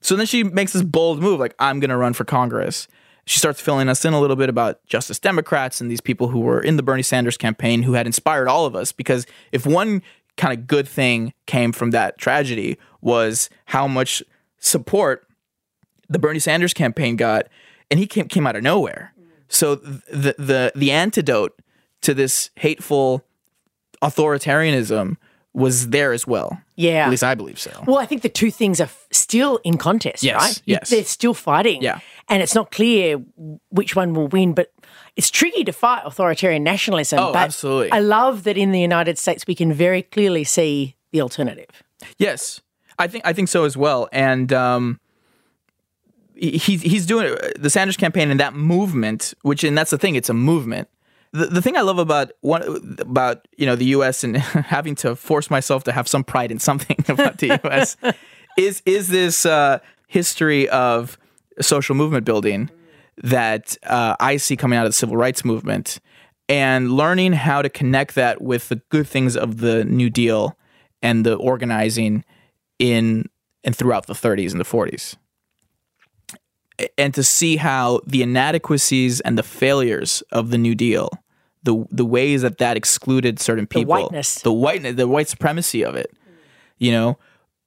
[0.00, 2.86] So then she makes this bold move like, I'm going to run for Congress.
[3.26, 6.40] She starts filling us in a little bit about Justice Democrats and these people who
[6.40, 8.90] were in the Bernie Sanders campaign who had inspired all of us.
[8.92, 10.02] Because if one
[10.36, 14.22] kind of good thing came from that tragedy was how much
[14.58, 15.26] support
[16.08, 17.48] the Bernie Sanders campaign got,
[17.90, 19.12] and he came came out of nowhere.
[19.48, 21.60] So the the the antidote
[22.02, 23.24] to this hateful
[24.02, 25.16] authoritarianism
[25.54, 26.60] was there as well.
[26.76, 27.04] Yeah.
[27.06, 27.70] At least I believe so.
[27.86, 30.62] Well, I think the two things are f- still in contest, Yes, right?
[30.66, 30.90] yes.
[30.90, 31.82] They're still fighting.
[31.82, 31.98] Yeah.
[32.28, 33.16] And it's not clear
[33.70, 34.72] which one will win, but
[35.16, 37.18] it's tricky to fight authoritarian nationalism.
[37.18, 37.90] Oh, but absolutely.
[37.90, 41.66] I love that in the United States we can very clearly see the alternative.
[42.18, 42.60] Yes,
[42.98, 44.08] I think I think so as well.
[44.12, 45.00] And um,
[46.38, 50.28] he's he's doing the Sanders campaign and that movement, which and that's the thing, it's
[50.28, 50.88] a movement.
[51.32, 54.24] The, the thing I love about one about you know the U.S.
[54.24, 57.96] and having to force myself to have some pride in something about the U.S.
[58.58, 61.18] is is this uh, history of
[61.60, 62.70] social movement building
[63.22, 65.98] that uh, I see coming out of the civil rights movement
[66.48, 70.56] and learning how to connect that with the good things of the New Deal
[71.02, 72.24] and the organizing
[72.78, 73.28] in
[73.64, 75.16] and throughout the 30s and the 40s.
[76.96, 81.10] And to see how the inadequacies and the failures of the New Deal,
[81.62, 84.36] the the ways that that excluded certain people, whiteness.
[84.42, 86.12] the white the white supremacy of it,
[86.78, 87.18] you know,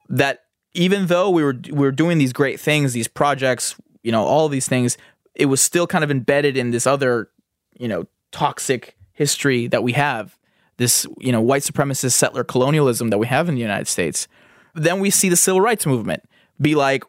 [0.09, 0.43] that
[0.73, 4.47] even though we were we were doing these great things, these projects, you know, all
[4.47, 4.97] these things,
[5.35, 7.29] it was still kind of embedded in this other,
[7.77, 10.37] you know, toxic history that we have,
[10.77, 14.27] this you know white supremacist settler colonialism that we have in the United States.
[14.73, 16.23] Then we see the civil rights movement
[16.59, 17.03] be like,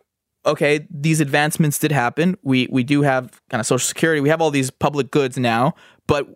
[0.45, 2.37] okay, these advancements did happen.
[2.43, 4.21] We we do have kind of social security.
[4.21, 5.75] We have all these public goods now,
[6.07, 6.27] but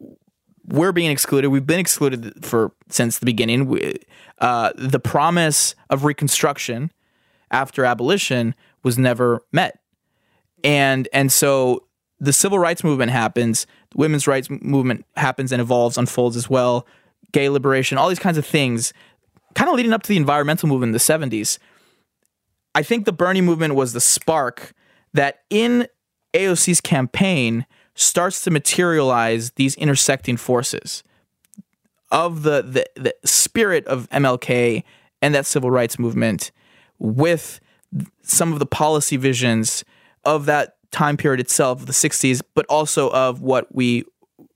[0.67, 1.49] we're being excluded.
[1.49, 3.67] We've been excluded for since the beginning.
[3.67, 4.01] We,
[4.41, 6.93] uh, the promise of reconstruction
[7.51, 9.79] after abolition was never met,
[10.63, 11.85] and and so
[12.19, 13.67] the civil rights movement happens.
[13.91, 16.87] The women's rights movement happens and evolves, unfolds as well.
[17.33, 18.93] Gay liberation, all these kinds of things,
[19.55, 21.59] kind of leading up to the environmental movement in the seventies.
[22.77, 24.75] I think the Bernie movement was the spark
[25.15, 25.89] that in
[26.35, 31.03] AOC's campaign starts to materialize these intersecting forces
[32.11, 34.85] of the, the, the spirit of MLK
[35.23, 36.53] and that civil rights movement
[36.99, 37.61] with
[38.21, 39.83] some of the policy visions
[40.27, 44.05] of that time period itself, the 60s, but also of what we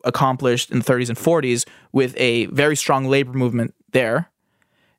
[0.04, 4.30] accomplished in the 30s and 40s with a very strong labor movement there,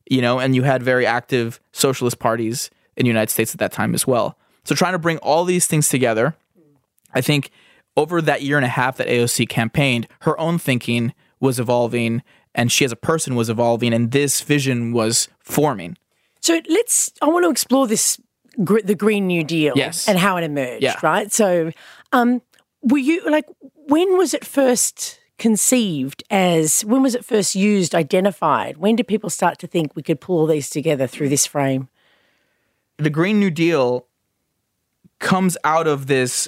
[0.10, 3.72] you know, and you had very active socialist parties in the United States at that
[3.72, 4.38] time as well.
[4.64, 6.36] So trying to bring all these things together,
[7.14, 7.52] I think
[7.98, 12.22] over that year and a half that AOC campaigned, her own thinking was evolving
[12.54, 15.98] and she as a person was evolving and this vision was forming.
[16.42, 17.12] So let's.
[17.22, 18.20] I want to explore this
[18.58, 20.08] the Green New Deal, Yes.
[20.08, 20.84] and how it emerged.
[20.84, 20.98] Yeah.
[21.02, 21.32] Right.
[21.32, 21.72] So,
[22.12, 22.42] um,
[22.82, 23.46] were you like,
[23.88, 26.84] when was it first conceived as?
[26.84, 28.78] When was it first used, identified?
[28.78, 31.88] When did people start to think we could pull all these together through this frame?
[33.04, 34.06] The Green New Deal
[35.20, 36.48] comes out of this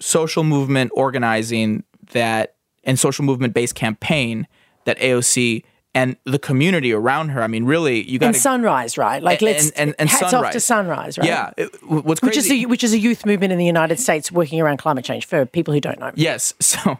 [0.00, 2.54] social movement organizing that
[2.84, 4.46] and social movement based campaign
[4.84, 5.62] that AOC
[5.94, 7.42] and the community around her.
[7.42, 9.22] I mean, really, you got And Sunrise, right?
[9.22, 10.64] Like, let's and- and- and hats off to Sunrise.
[10.64, 11.26] Sunrise, right?
[11.26, 14.32] Yeah, it- what's Which is a which is a youth movement in the United States
[14.32, 16.10] working around climate change for people who don't know.
[16.14, 16.54] Yes.
[16.60, 16.98] So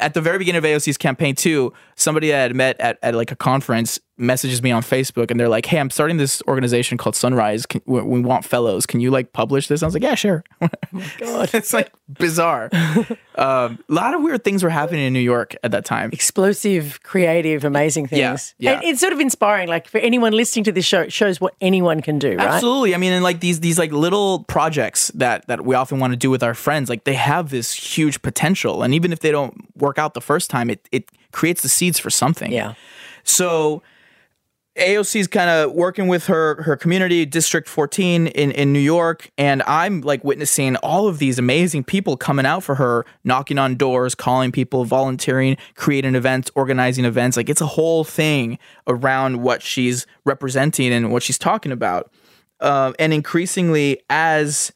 [0.00, 3.30] at the very beginning of AOC's campaign too, somebody I had met at, at like
[3.32, 7.16] a conference messages me on Facebook and they're like, "Hey, I'm starting this organization called
[7.16, 7.66] Sunrise.
[7.66, 8.86] Can, we, we want fellows.
[8.86, 10.44] Can you like publish this?" I was like, "Yeah, sure."
[11.18, 12.70] God, it's like bizarre.
[13.36, 16.10] um, a lot of weird things were happening in New York at that time.
[16.12, 18.54] Explosive, creative, amazing things.
[18.58, 18.76] Yeah, yeah.
[18.76, 19.68] And it's sort of inspiring.
[19.68, 22.48] Like for anyone listening to this show, it shows what anyone can do, right?
[22.48, 22.94] Absolutely.
[22.94, 26.16] I mean, and like these these like little projects that that we often want to
[26.16, 29.54] do with our friends, like they have this huge potential, and even if they don't
[29.76, 32.50] work out the first time, it it creates the seeds for something.
[32.50, 32.74] Yeah.
[33.24, 33.82] So
[34.78, 39.62] AOC's kind of working with her her community, District 14 in in New York, and
[39.62, 44.14] I'm like witnessing all of these amazing people coming out for her, knocking on doors,
[44.14, 47.36] calling people, volunteering, creating events, organizing events.
[47.36, 52.10] Like it's a whole thing around what she's representing and what she's talking about.
[52.60, 54.72] Um, and increasingly, as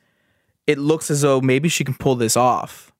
[0.66, 2.92] it looks as though maybe she can pull this off,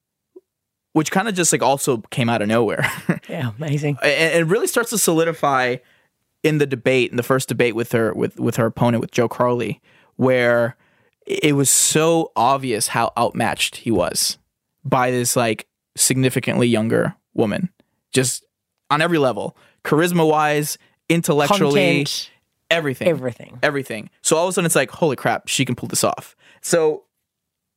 [0.92, 2.90] which kind of just like also came out of nowhere.
[3.28, 3.96] Yeah, amazing.
[4.02, 5.76] and it really starts to solidify
[6.42, 9.28] in the debate, in the first debate with her with with her opponent with Joe
[9.28, 9.80] Crowley,
[10.16, 10.76] where
[11.26, 14.38] it was so obvious how outmatched he was
[14.84, 17.70] by this like significantly younger woman,
[18.12, 18.44] just
[18.90, 20.78] on every level, charisma wise,
[21.08, 22.30] intellectually, Content,
[22.70, 23.58] everything, everything.
[23.62, 24.10] everything.
[24.22, 26.34] So all of a sudden, it's like, holy crap, she can pull this off.
[26.60, 27.04] So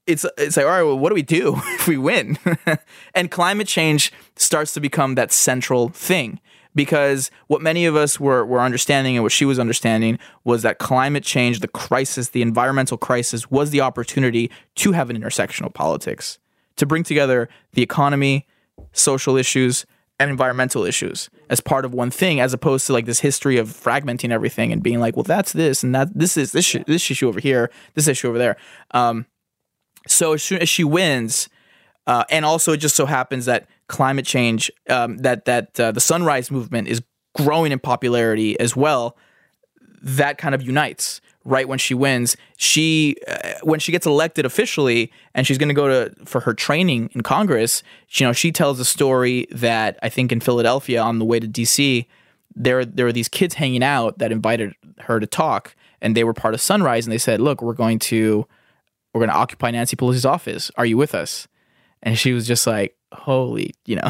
[0.08, 2.38] it's it's like, all right, well, what do we do if we win?
[3.14, 6.40] and climate change starts to become that central thing
[6.76, 10.78] because what many of us were were understanding and what she was understanding was that
[10.78, 16.38] climate change, the crisis, the environmental crisis, was the opportunity to have an intersectional politics
[16.76, 18.46] to bring together the economy,
[18.92, 19.86] social issues,
[20.20, 23.68] and environmental issues as part of one thing, as opposed to like this history of
[23.68, 27.10] fragmenting everything and being like, well, that's this and that this is this sh- this
[27.10, 28.56] issue over here, this issue over there.
[28.92, 29.26] Um,
[30.08, 31.50] so as soon as she wins,
[32.08, 36.00] uh, and also it just so happens that climate change, um, that that uh, the
[36.00, 37.02] Sunrise Movement is
[37.36, 39.18] growing in popularity as well.
[40.02, 42.36] That kind of unites right when she wins.
[42.58, 46.54] She uh, when she gets elected officially, and she's going to go to for her
[46.54, 47.84] training in Congress.
[48.10, 51.48] You know, she tells a story that I think in Philadelphia on the way to
[51.48, 52.08] D.C.
[52.58, 56.34] There, there were these kids hanging out that invited her to talk, and they were
[56.34, 58.48] part of Sunrise, and they said, "Look, we're going to
[59.14, 60.72] we're going to occupy Nancy Pelosi's office.
[60.78, 61.48] Are you with us?
[62.06, 64.10] And she was just like, holy, you know.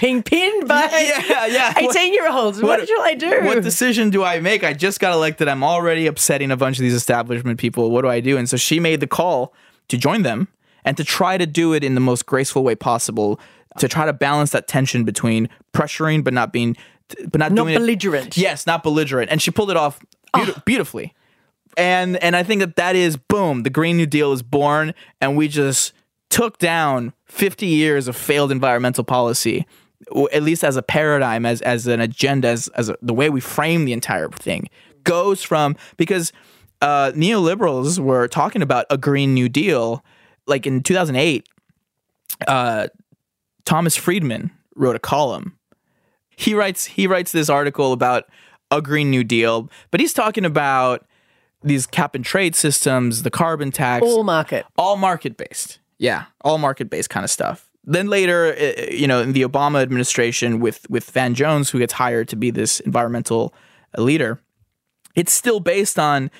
[0.00, 0.88] Being pinned by
[1.28, 1.74] yeah, yeah.
[1.76, 2.60] 18 year olds.
[2.60, 3.44] What, shall I do?
[3.44, 4.64] What decision do I make?
[4.64, 5.46] I just got elected.
[5.46, 7.90] I'm already upsetting a bunch of these establishment people.
[7.90, 8.36] What do I do?
[8.36, 9.54] And so she made the call
[9.88, 10.48] to join them
[10.84, 13.38] and to try to do it in the most graceful way possible
[13.78, 16.76] to try to balance that tension between pressuring but not being
[17.28, 18.36] but not, Not doing it- belligerent.
[18.36, 19.30] Yes, not belligerent.
[19.30, 20.00] And she pulled it off
[20.32, 20.40] ah.
[20.40, 21.14] beauti- beautifully.
[21.76, 25.36] And and I think that that is boom, the Green New Deal is born and
[25.36, 25.92] we just
[26.30, 29.66] took down 50 years of failed environmental policy
[30.32, 33.40] at least as a paradigm as as an agenda as, as a, the way we
[33.40, 34.68] frame the entire thing
[35.04, 36.32] goes from because
[36.82, 40.02] uh, neoliberals were talking about a green new deal
[40.46, 41.46] like in 2008
[42.48, 42.88] uh,
[43.64, 45.58] thomas friedman wrote a column
[46.30, 48.24] he writes he writes this article about
[48.70, 51.04] a green new deal but he's talking about
[51.62, 54.64] these cap and trade systems the carbon tax All market.
[54.78, 55.78] all market based.
[56.00, 57.70] Yeah, all market based kind of stuff.
[57.84, 61.92] Then later, uh, you know, in the Obama administration with with Van Jones, who gets
[61.92, 63.52] hired to be this environmental
[63.96, 64.40] uh, leader,
[65.14, 66.30] it's still based on,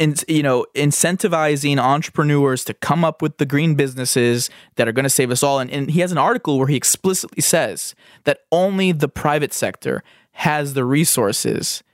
[0.00, 5.04] in, you know, incentivizing entrepreneurs to come up with the green businesses that are going
[5.04, 5.60] to save us all.
[5.60, 10.02] And, and he has an article where he explicitly says that only the private sector
[10.32, 11.84] has the resources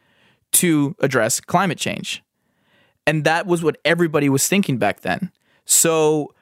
[0.53, 2.23] to address climate change.
[3.07, 5.31] And that was what everybody was thinking back then.
[5.67, 6.33] So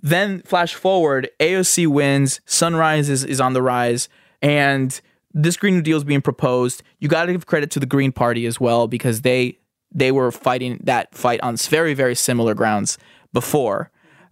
[0.00, 4.08] then flash forward, AOC wins, Sunrise is, is on the rise,
[4.40, 5.00] and
[5.34, 6.82] this Green New Deal is being proposed.
[6.98, 9.58] You got to give credit to the Green Party as well because they
[9.90, 12.98] they were fighting that fight on very very similar grounds
[13.32, 13.90] before.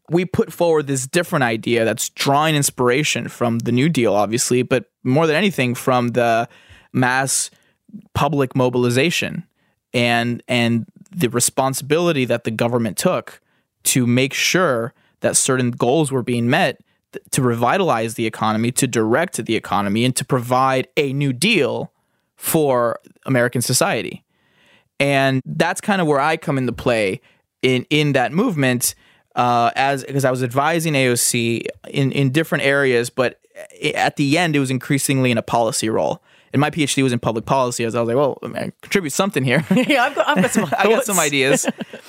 [0.08, 4.86] We put forward this different idea that's drawing inspiration from the New Deal, obviously, but
[5.02, 6.48] more than anything from the
[6.92, 7.50] mass
[8.14, 9.44] public mobilization
[9.92, 13.40] and and the responsibility that the government took
[13.82, 16.80] to make sure that certain goals were being met
[17.12, 21.92] th- to revitalize the economy, to direct the economy, and to provide a new deal
[22.36, 24.24] for American society.
[24.98, 27.20] And that's kind of where I come into play
[27.62, 28.94] in in that movement,
[29.34, 33.40] uh, as because I was advising AOC in in different areas, but
[33.94, 36.22] at the end it was increasingly in a policy role.
[36.52, 39.44] And my PhD was in public policy, as I was like, well, I, contribute something
[39.44, 39.64] here.
[39.74, 41.66] yeah, I've got, I've got some I got some ideas.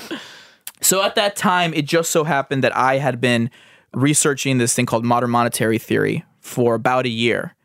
[0.82, 3.50] so at that time, it just so happened that I had been
[3.94, 7.56] researching this thing called modern monetary theory for about a year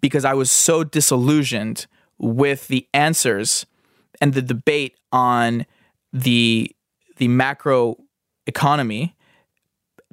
[0.00, 1.86] because I was so disillusioned
[2.18, 3.66] with the answers
[4.20, 5.66] and the debate on
[6.12, 6.74] the
[7.16, 7.96] the macro
[8.46, 9.14] economy.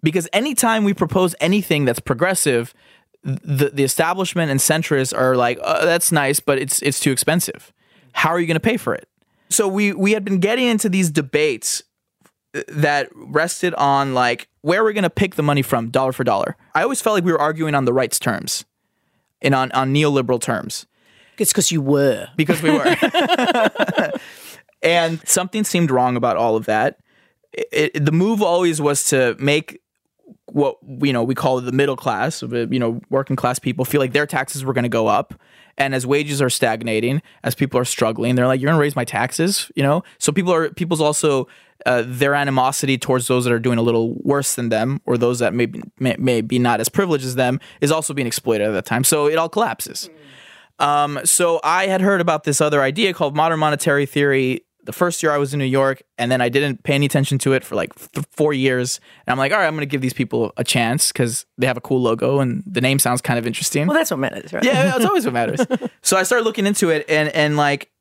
[0.04, 2.74] Because anytime we propose anything that's progressive
[3.24, 7.74] the the establishment and centrists are like oh, that's nice but it's it's too expensive.
[8.14, 9.08] How are you going to pay for it?
[9.50, 11.84] So we we had been getting into these debates
[12.68, 16.56] that rested on like where we're going to pick the money from dollar for dollar
[16.76, 18.66] i always felt like we were arguing on the rights terms
[19.42, 20.86] and on on neoliberal terms
[21.38, 22.28] It's because you were.
[22.36, 22.96] because we were.
[24.82, 27.00] and something seemed wrong about all of that.
[27.54, 29.80] It, it- the move always was to make
[30.48, 34.14] what you know we call the middle class, you know, working class people feel like
[34.14, 35.34] their taxes were going to go up.
[35.78, 39.06] And as wages are stagnating, as people are struggling, they're like, "You're to raise my
[39.06, 40.04] taxes," you know.
[40.18, 41.48] So people are people's also
[41.86, 45.40] uh, their animosity towards those that are doing a little worse than them, or those
[45.40, 48.68] that may be, may, may be not as privileged as them, is also being exploited
[48.68, 49.04] at that time.
[49.04, 50.10] So it all collapses.
[50.80, 55.22] Um, so I had heard about this other idea called modern monetary theory the first
[55.22, 57.66] year I was in New York, and then I didn't pay any attention to it
[57.66, 59.02] for like th- four years.
[59.26, 61.68] And I'm like, all right, I'm going to give these people a chance because they
[61.68, 63.86] have a cool logo and the name sounds kind of interesting.
[63.86, 64.64] Well, that's what matters, right?
[64.64, 65.60] yeah, that's always what matters.
[66.02, 67.92] so I started looking into it, and and like,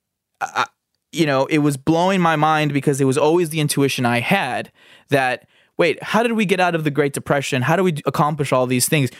[0.41, 0.66] I,
[1.11, 4.70] you know, it was blowing my mind because it was always the intuition I had
[5.09, 7.62] that wait, how did we get out of the Great Depression?
[7.62, 9.11] How do we accomplish all these things?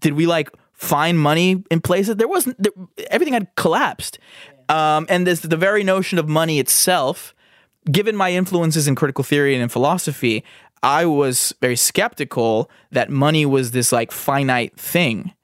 [0.00, 2.16] Did we like find money in places?
[2.16, 2.60] There wasn't.
[2.60, 2.72] There,
[3.10, 4.18] everything had collapsed.
[4.72, 7.34] Um, and this the very notion of money itself,
[7.90, 10.42] given my influences in critical theory and in philosophy,
[10.82, 15.34] I was very skeptical that money was this like finite thing,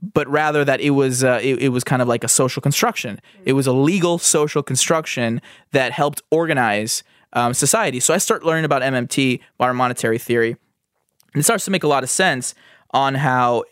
[0.00, 3.20] but rather that it was uh, it, it was kind of like a social construction.
[3.44, 5.42] It was a legal social construction
[5.72, 7.02] that helped organize
[7.32, 7.98] um, society.
[7.98, 10.56] So I start learning about MMT, modern monetary theory,
[11.34, 12.54] and it starts to make a lot of sense
[12.92, 13.64] on how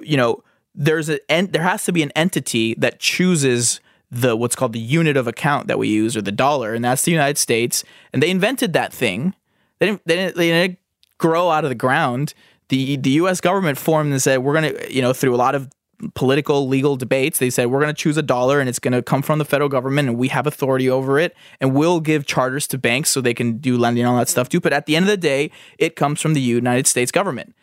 [0.00, 0.42] you know
[0.74, 3.80] there's a en- there has to be an entity that chooses
[4.10, 7.02] the what's called the unit of account that we use or the dollar, and that's
[7.02, 7.84] the United States.
[8.12, 9.34] And they invented that thing.
[9.78, 10.78] They didn't, they didn't, they didn't
[11.18, 12.34] grow out of the ground.
[12.68, 13.40] The the U.S.
[13.40, 15.70] government formed and said we're gonna you know through a lot of
[16.12, 19.00] political legal debates they said we're going to choose a dollar and it's going to
[19.00, 22.66] come from the federal government and we have authority over it and we'll give charters
[22.66, 24.94] to banks so they can do lending and all that stuff too but at the
[24.94, 27.56] end of the day it comes from the united states government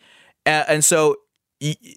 [0.48, 1.16] uh, and so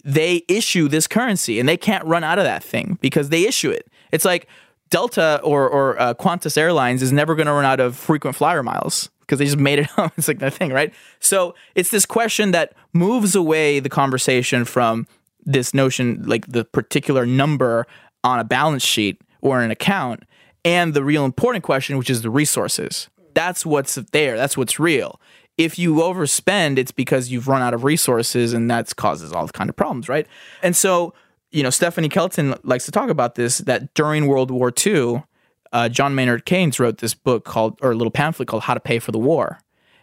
[0.05, 3.71] they issue this currency and they can't run out of that thing because they issue
[3.71, 3.89] it.
[4.13, 4.49] It's like
[4.91, 8.63] Delta or, or uh, Qantas Airlines is never going to run out of frequent flyer
[8.63, 10.13] miles because they just made it up.
[10.17, 10.93] It's like that thing, right?
[11.21, 15.07] So it's this question that moves away the conversation from
[15.45, 17.87] this notion, like the particular number
[18.25, 20.25] on a balance sheet or an account,
[20.65, 23.09] and the real important question, which is the resources.
[23.35, 24.37] That's what's there.
[24.37, 25.21] That's what's real
[25.59, 29.71] if you overspend, it's because you've run out of resources and that causes all kind
[29.71, 30.27] of problems, right?
[30.63, 31.15] And so,
[31.57, 35.25] you know, Stephanie Kelton likes to talk about this that during World War II,
[35.73, 38.81] uh, John Maynard Keynes wrote this book called, or a little pamphlet called How to
[38.81, 39.59] Pay for the War.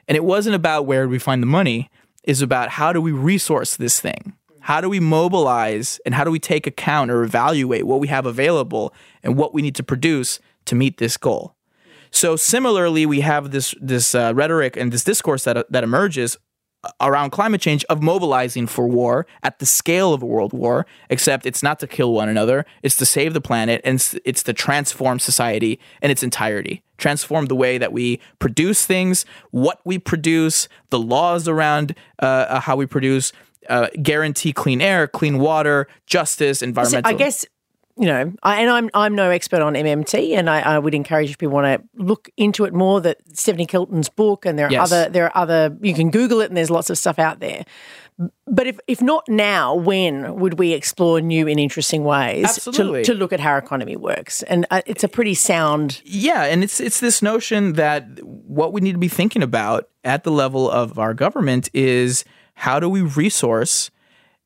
[0.08, 1.92] And it wasn't about where we find the money,
[2.24, 4.34] it's about how do we resource this thing?
[4.62, 8.26] How do we mobilize and how do we take account or evaluate what we have
[8.26, 8.92] available
[9.22, 11.56] and what we need to produce to meet this goal?
[12.10, 16.40] So similarly, we have this this uh, rhetoric and this discourse that that emerges
[17.00, 21.46] around climate change of mobilizing for war at the scale of a world war, except
[21.46, 24.54] it's not to kill one another, it's to save the planet and it's, it's to
[24.54, 26.84] transform society in its entirety.
[26.98, 32.60] Transform the way that we produce things, what we produce, the laws around uh, uh
[32.60, 33.34] how we produce,
[33.70, 37.12] uh, guarantee clean air, clean water, justice, environmental.
[37.12, 37.46] I guess
[37.98, 41.30] you know, I, and I'm I'm no expert on MMT, and I, I, would encourage
[41.30, 43.00] if people want to look into it more.
[43.00, 44.92] That Stephanie Kelton's book, and there are yes.
[44.92, 47.66] other there are other you can Google it, and there's lots of stuff out there.
[48.46, 53.14] But if if not now, when would we explore new and interesting ways to, to
[53.14, 54.42] look at how our economy works?
[54.44, 56.02] And uh, it's a pretty sound.
[56.04, 60.24] Yeah, and it's it's this notion that what we need to be thinking about at
[60.24, 62.26] the level of our government is
[62.56, 63.92] how do we resource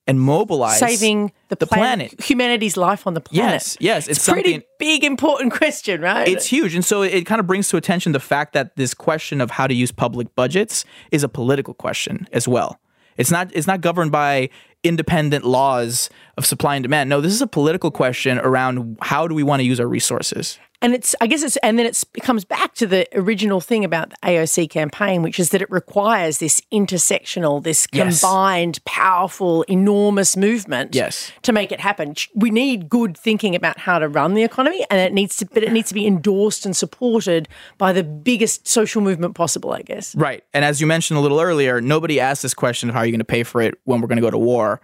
[0.08, 3.54] and mobilize saving the, the planet, planet, humanity's life on the planet.
[3.54, 6.28] Yes, yes, it's, it's a pretty big, important question, right?
[6.28, 9.42] It's huge, and so it kind of brings to attention the fact that this question
[9.42, 12.80] of how to use public budgets is a political question as well.
[13.18, 14.50] It's not it's not governed by
[14.84, 17.10] independent laws of supply and demand.
[17.10, 20.60] No, this is a political question around how do we want to use our resources.
[20.80, 24.12] And it's, I guess it's, and then it comes back to the original thing about
[24.12, 28.22] the AOC campaign, which is that it requires this intersectional, this yes.
[28.22, 31.32] combined, powerful, enormous movement yes.
[31.42, 32.14] to make it happen.
[32.36, 35.64] We need good thinking about how to run the economy, and it needs to, but
[35.64, 37.50] it needs to be endorsed and supported
[37.80, 40.16] by the biggest social movement possible, I guess.
[40.16, 40.44] Right.
[40.54, 43.12] And as you mentioned a little earlier, nobody asked this question of how are you
[43.12, 44.80] going to pay for it when we're going to go to war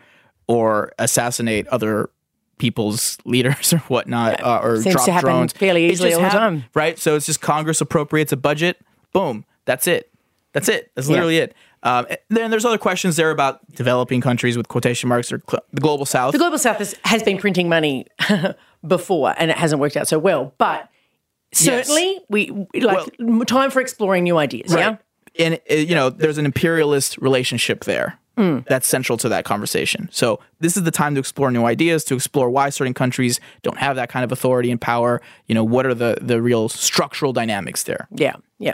[0.48, 2.10] or assassinate other
[2.58, 5.54] people's leaders or whatnot, uh, or Seems drop to happen drones.
[5.54, 6.98] fairly easily all the time, right?
[6.98, 8.82] So it's just Congress appropriates a budget,
[9.12, 10.10] boom, that's it.
[10.54, 10.92] That's it.
[10.96, 11.44] That's literally yeah.
[11.44, 11.56] it.
[11.82, 15.82] Um, then there's other questions there about developing countries with quotation marks or cl- the
[15.82, 16.32] global south.
[16.32, 18.08] The global south has, has been printing money
[18.88, 20.54] before, and it hasn't worked out so well.
[20.58, 20.90] But
[21.52, 22.22] certainly, yes.
[22.30, 24.74] we like well, time for exploring new ideas.
[24.74, 24.98] Right.
[25.36, 28.66] Yeah, and uh, you know, there's an imperialist relationship there Mm.
[28.66, 30.10] That's central to that conversation.
[30.12, 33.78] So this is the time to explore new ideas, to explore why certain countries don't
[33.78, 35.22] have that kind of authority and power.
[35.48, 38.08] You know, what are the the real structural dynamics there?
[38.12, 38.74] Yeah, yeah.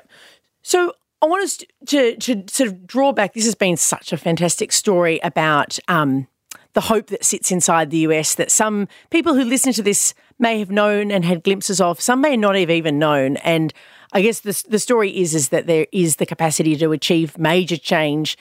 [0.62, 3.34] So I want us to to sort of draw back.
[3.34, 6.28] This has been such a fantastic story about um,
[6.74, 10.60] the hope that sits inside the US that some people who listen to this may
[10.60, 12.00] have known and had glimpses of.
[12.00, 13.36] Some may not have even known.
[13.38, 13.74] And
[14.14, 17.78] I guess the the story is is that there is the capacity to achieve major
[17.78, 18.38] change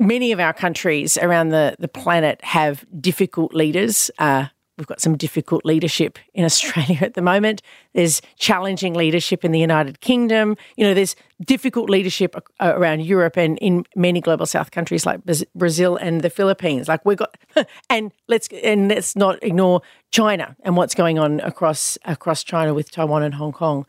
[0.00, 4.10] many of our countries around the, the planet have difficult leaders.
[4.18, 4.46] Uh,
[4.80, 7.60] We've got some difficult leadership in Australia at the moment.
[7.92, 10.56] There's challenging leadership in the United Kingdom.
[10.78, 15.20] You know, there's difficult leadership around Europe and in many global South countries like
[15.54, 16.88] Brazil and the Philippines.
[16.88, 17.36] Like we've got,
[17.90, 19.82] and let's and let's not ignore
[20.12, 23.84] China and what's going on across across China with Taiwan and Hong Kong.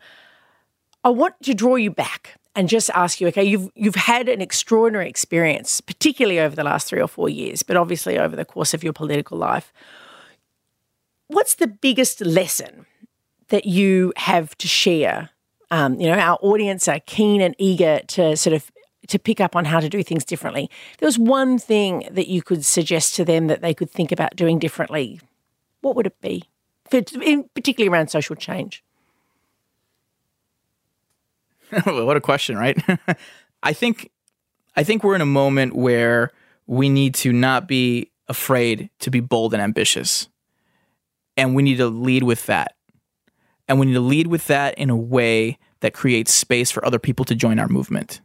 [1.04, 4.40] I want to draw you back and just ask you, okay, you've you've had an
[4.40, 8.74] extraordinary experience, particularly over the last three or four years, but obviously over the course
[8.74, 9.72] of your political life.
[11.28, 12.86] What's the biggest lesson
[13.48, 15.30] that you have to share?
[15.70, 18.70] Um, you know, our audience are keen and eager to sort of
[19.08, 20.70] to pick up on how to do things differently.
[20.98, 24.36] There was one thing that you could suggest to them that they could think about
[24.36, 25.20] doing differently.
[25.80, 26.44] What would it be?
[26.88, 28.84] For, particularly around social change.
[31.84, 32.78] what a question, right?
[33.62, 34.10] I think
[34.76, 36.30] I think we're in a moment where
[36.66, 40.28] we need to not be afraid to be bold and ambitious.
[41.36, 42.74] And we need to lead with that.
[43.68, 46.98] And we need to lead with that in a way that creates space for other
[46.98, 48.20] people to join our movement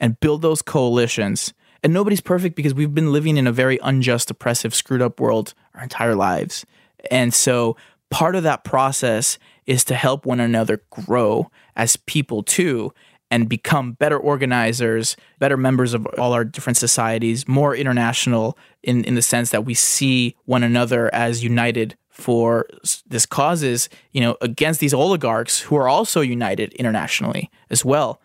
[0.00, 1.54] and build those coalitions.
[1.82, 5.54] And nobody's perfect because we've been living in a very unjust, oppressive, screwed up world
[5.74, 6.66] our entire lives.
[7.10, 7.76] And so
[8.10, 12.92] part of that process is to help one another grow as people too
[13.30, 19.14] and become better organizers, better members of all our different societies, more international in, in
[19.14, 22.66] the sense that we see one another as united for
[23.08, 28.20] this causes, you know, against these oligarchs who are also united internationally as well.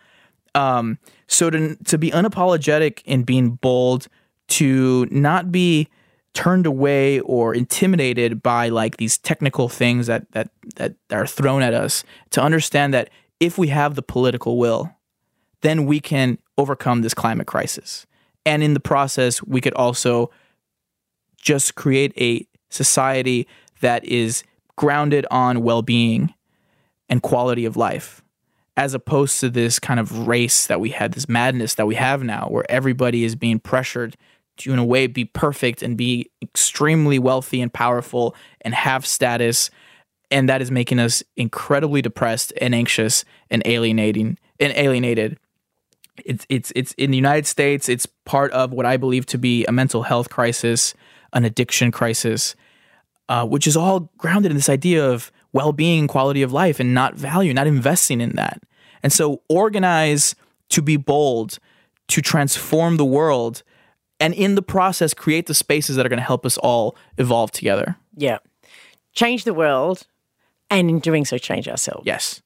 [0.55, 4.07] Um, so to to be unapologetic in being bold,
[4.49, 5.87] to not be
[6.33, 11.73] turned away or intimidated by like these technical things that that that are thrown at
[11.73, 13.09] us to understand that
[13.39, 14.91] if we have the political will
[15.61, 18.05] then we can overcome this climate crisis.
[18.45, 20.29] And in the process we could also
[21.38, 23.47] just create a society
[23.81, 24.43] that is
[24.75, 26.33] grounded on well-being
[27.09, 28.21] and quality of life
[28.75, 32.23] as opposed to this kind of race that we had this madness that we have
[32.23, 34.15] now where everybody is being pressured
[34.57, 39.69] to in a way be perfect and be extremely wealthy and powerful and have status
[40.30, 45.38] and that is making us incredibly depressed and anxious and alienating and alienated
[46.25, 49.65] it's it's it's in the United States it's part of what I believe to be
[49.65, 50.93] a mental health crisis
[51.34, 52.55] an addiction crisis
[53.30, 57.15] uh, which is all grounded in this idea of well-being quality of life and not
[57.15, 58.61] value not investing in that
[59.03, 60.36] and so organize
[60.69, 61.59] to be bold
[62.07, 63.63] to transform the world
[64.19, 67.51] and in the process create the spaces that are going to help us all evolve
[67.51, 67.97] together.
[68.15, 68.39] Yeah.
[69.13, 70.07] Change the world
[70.70, 72.05] and in doing so change ourselves.
[72.05, 72.41] Yes.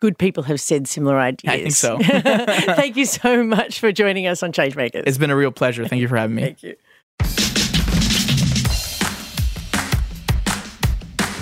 [0.00, 1.52] Good people have said similar ideas.
[1.52, 1.98] I think so.
[2.74, 5.04] Thank you so much for joining us on Changemakers.
[5.06, 5.86] It's been a real pleasure.
[5.86, 6.42] Thank you for having me.
[6.42, 6.76] Thank you.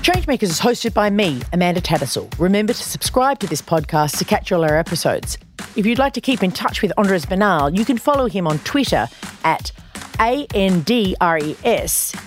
[0.03, 2.33] Changemakers is hosted by me, Amanda Tattersall.
[2.39, 5.39] Remember to subscribe to this podcast to catch all our episodes.
[5.77, 8.59] If you'd like to keep in touch with Andres Bernal, you can follow him on
[8.61, 9.09] Twitter
[9.45, 9.73] at
[10.21, 10.57] A-N-D-R-E-S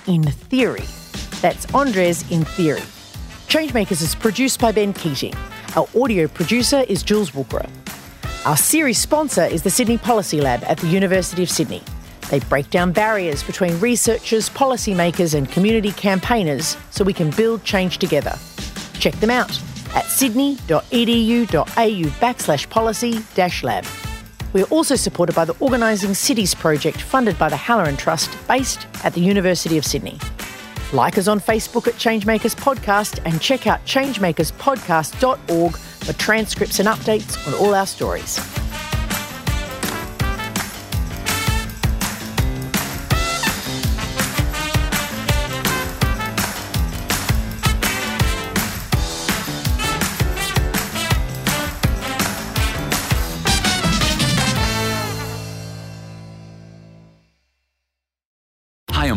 [0.08, 0.86] in theory.
[1.42, 2.82] That's Andres in theory.
[3.54, 5.36] Changemakers is produced by Ben Keating.
[5.76, 7.70] Our audio producer is Jules Woolcrow.
[8.48, 11.84] Our series sponsor is the Sydney Policy Lab at the University of Sydney.
[12.32, 18.00] They break down barriers between researchers, policymakers, and community campaigners so we can build change
[18.00, 18.36] together.
[18.96, 19.52] Check them out
[19.94, 23.86] at sydney.edu.au backslash policy dash lab.
[24.54, 28.88] We are also supported by the Organising Cities project funded by the Halloran Trust based
[29.04, 30.18] at the University of Sydney.
[30.92, 37.48] Like us on Facebook at Changemakers Podcast and check out changemakerspodcast.org for transcripts and updates
[37.48, 38.38] on all our stories.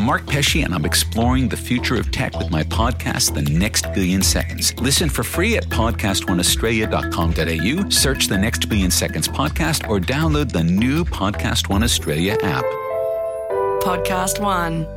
[0.07, 4.23] Mark Pesce, and I'm exploring the future of tech with my podcast, The Next Billion
[4.23, 4.73] Seconds.
[4.81, 11.05] Listen for free at podcastoneaustralia.com.au, search the Next Billion Seconds podcast, or download the new
[11.05, 12.65] Podcast One Australia app.
[13.83, 14.96] Podcast One.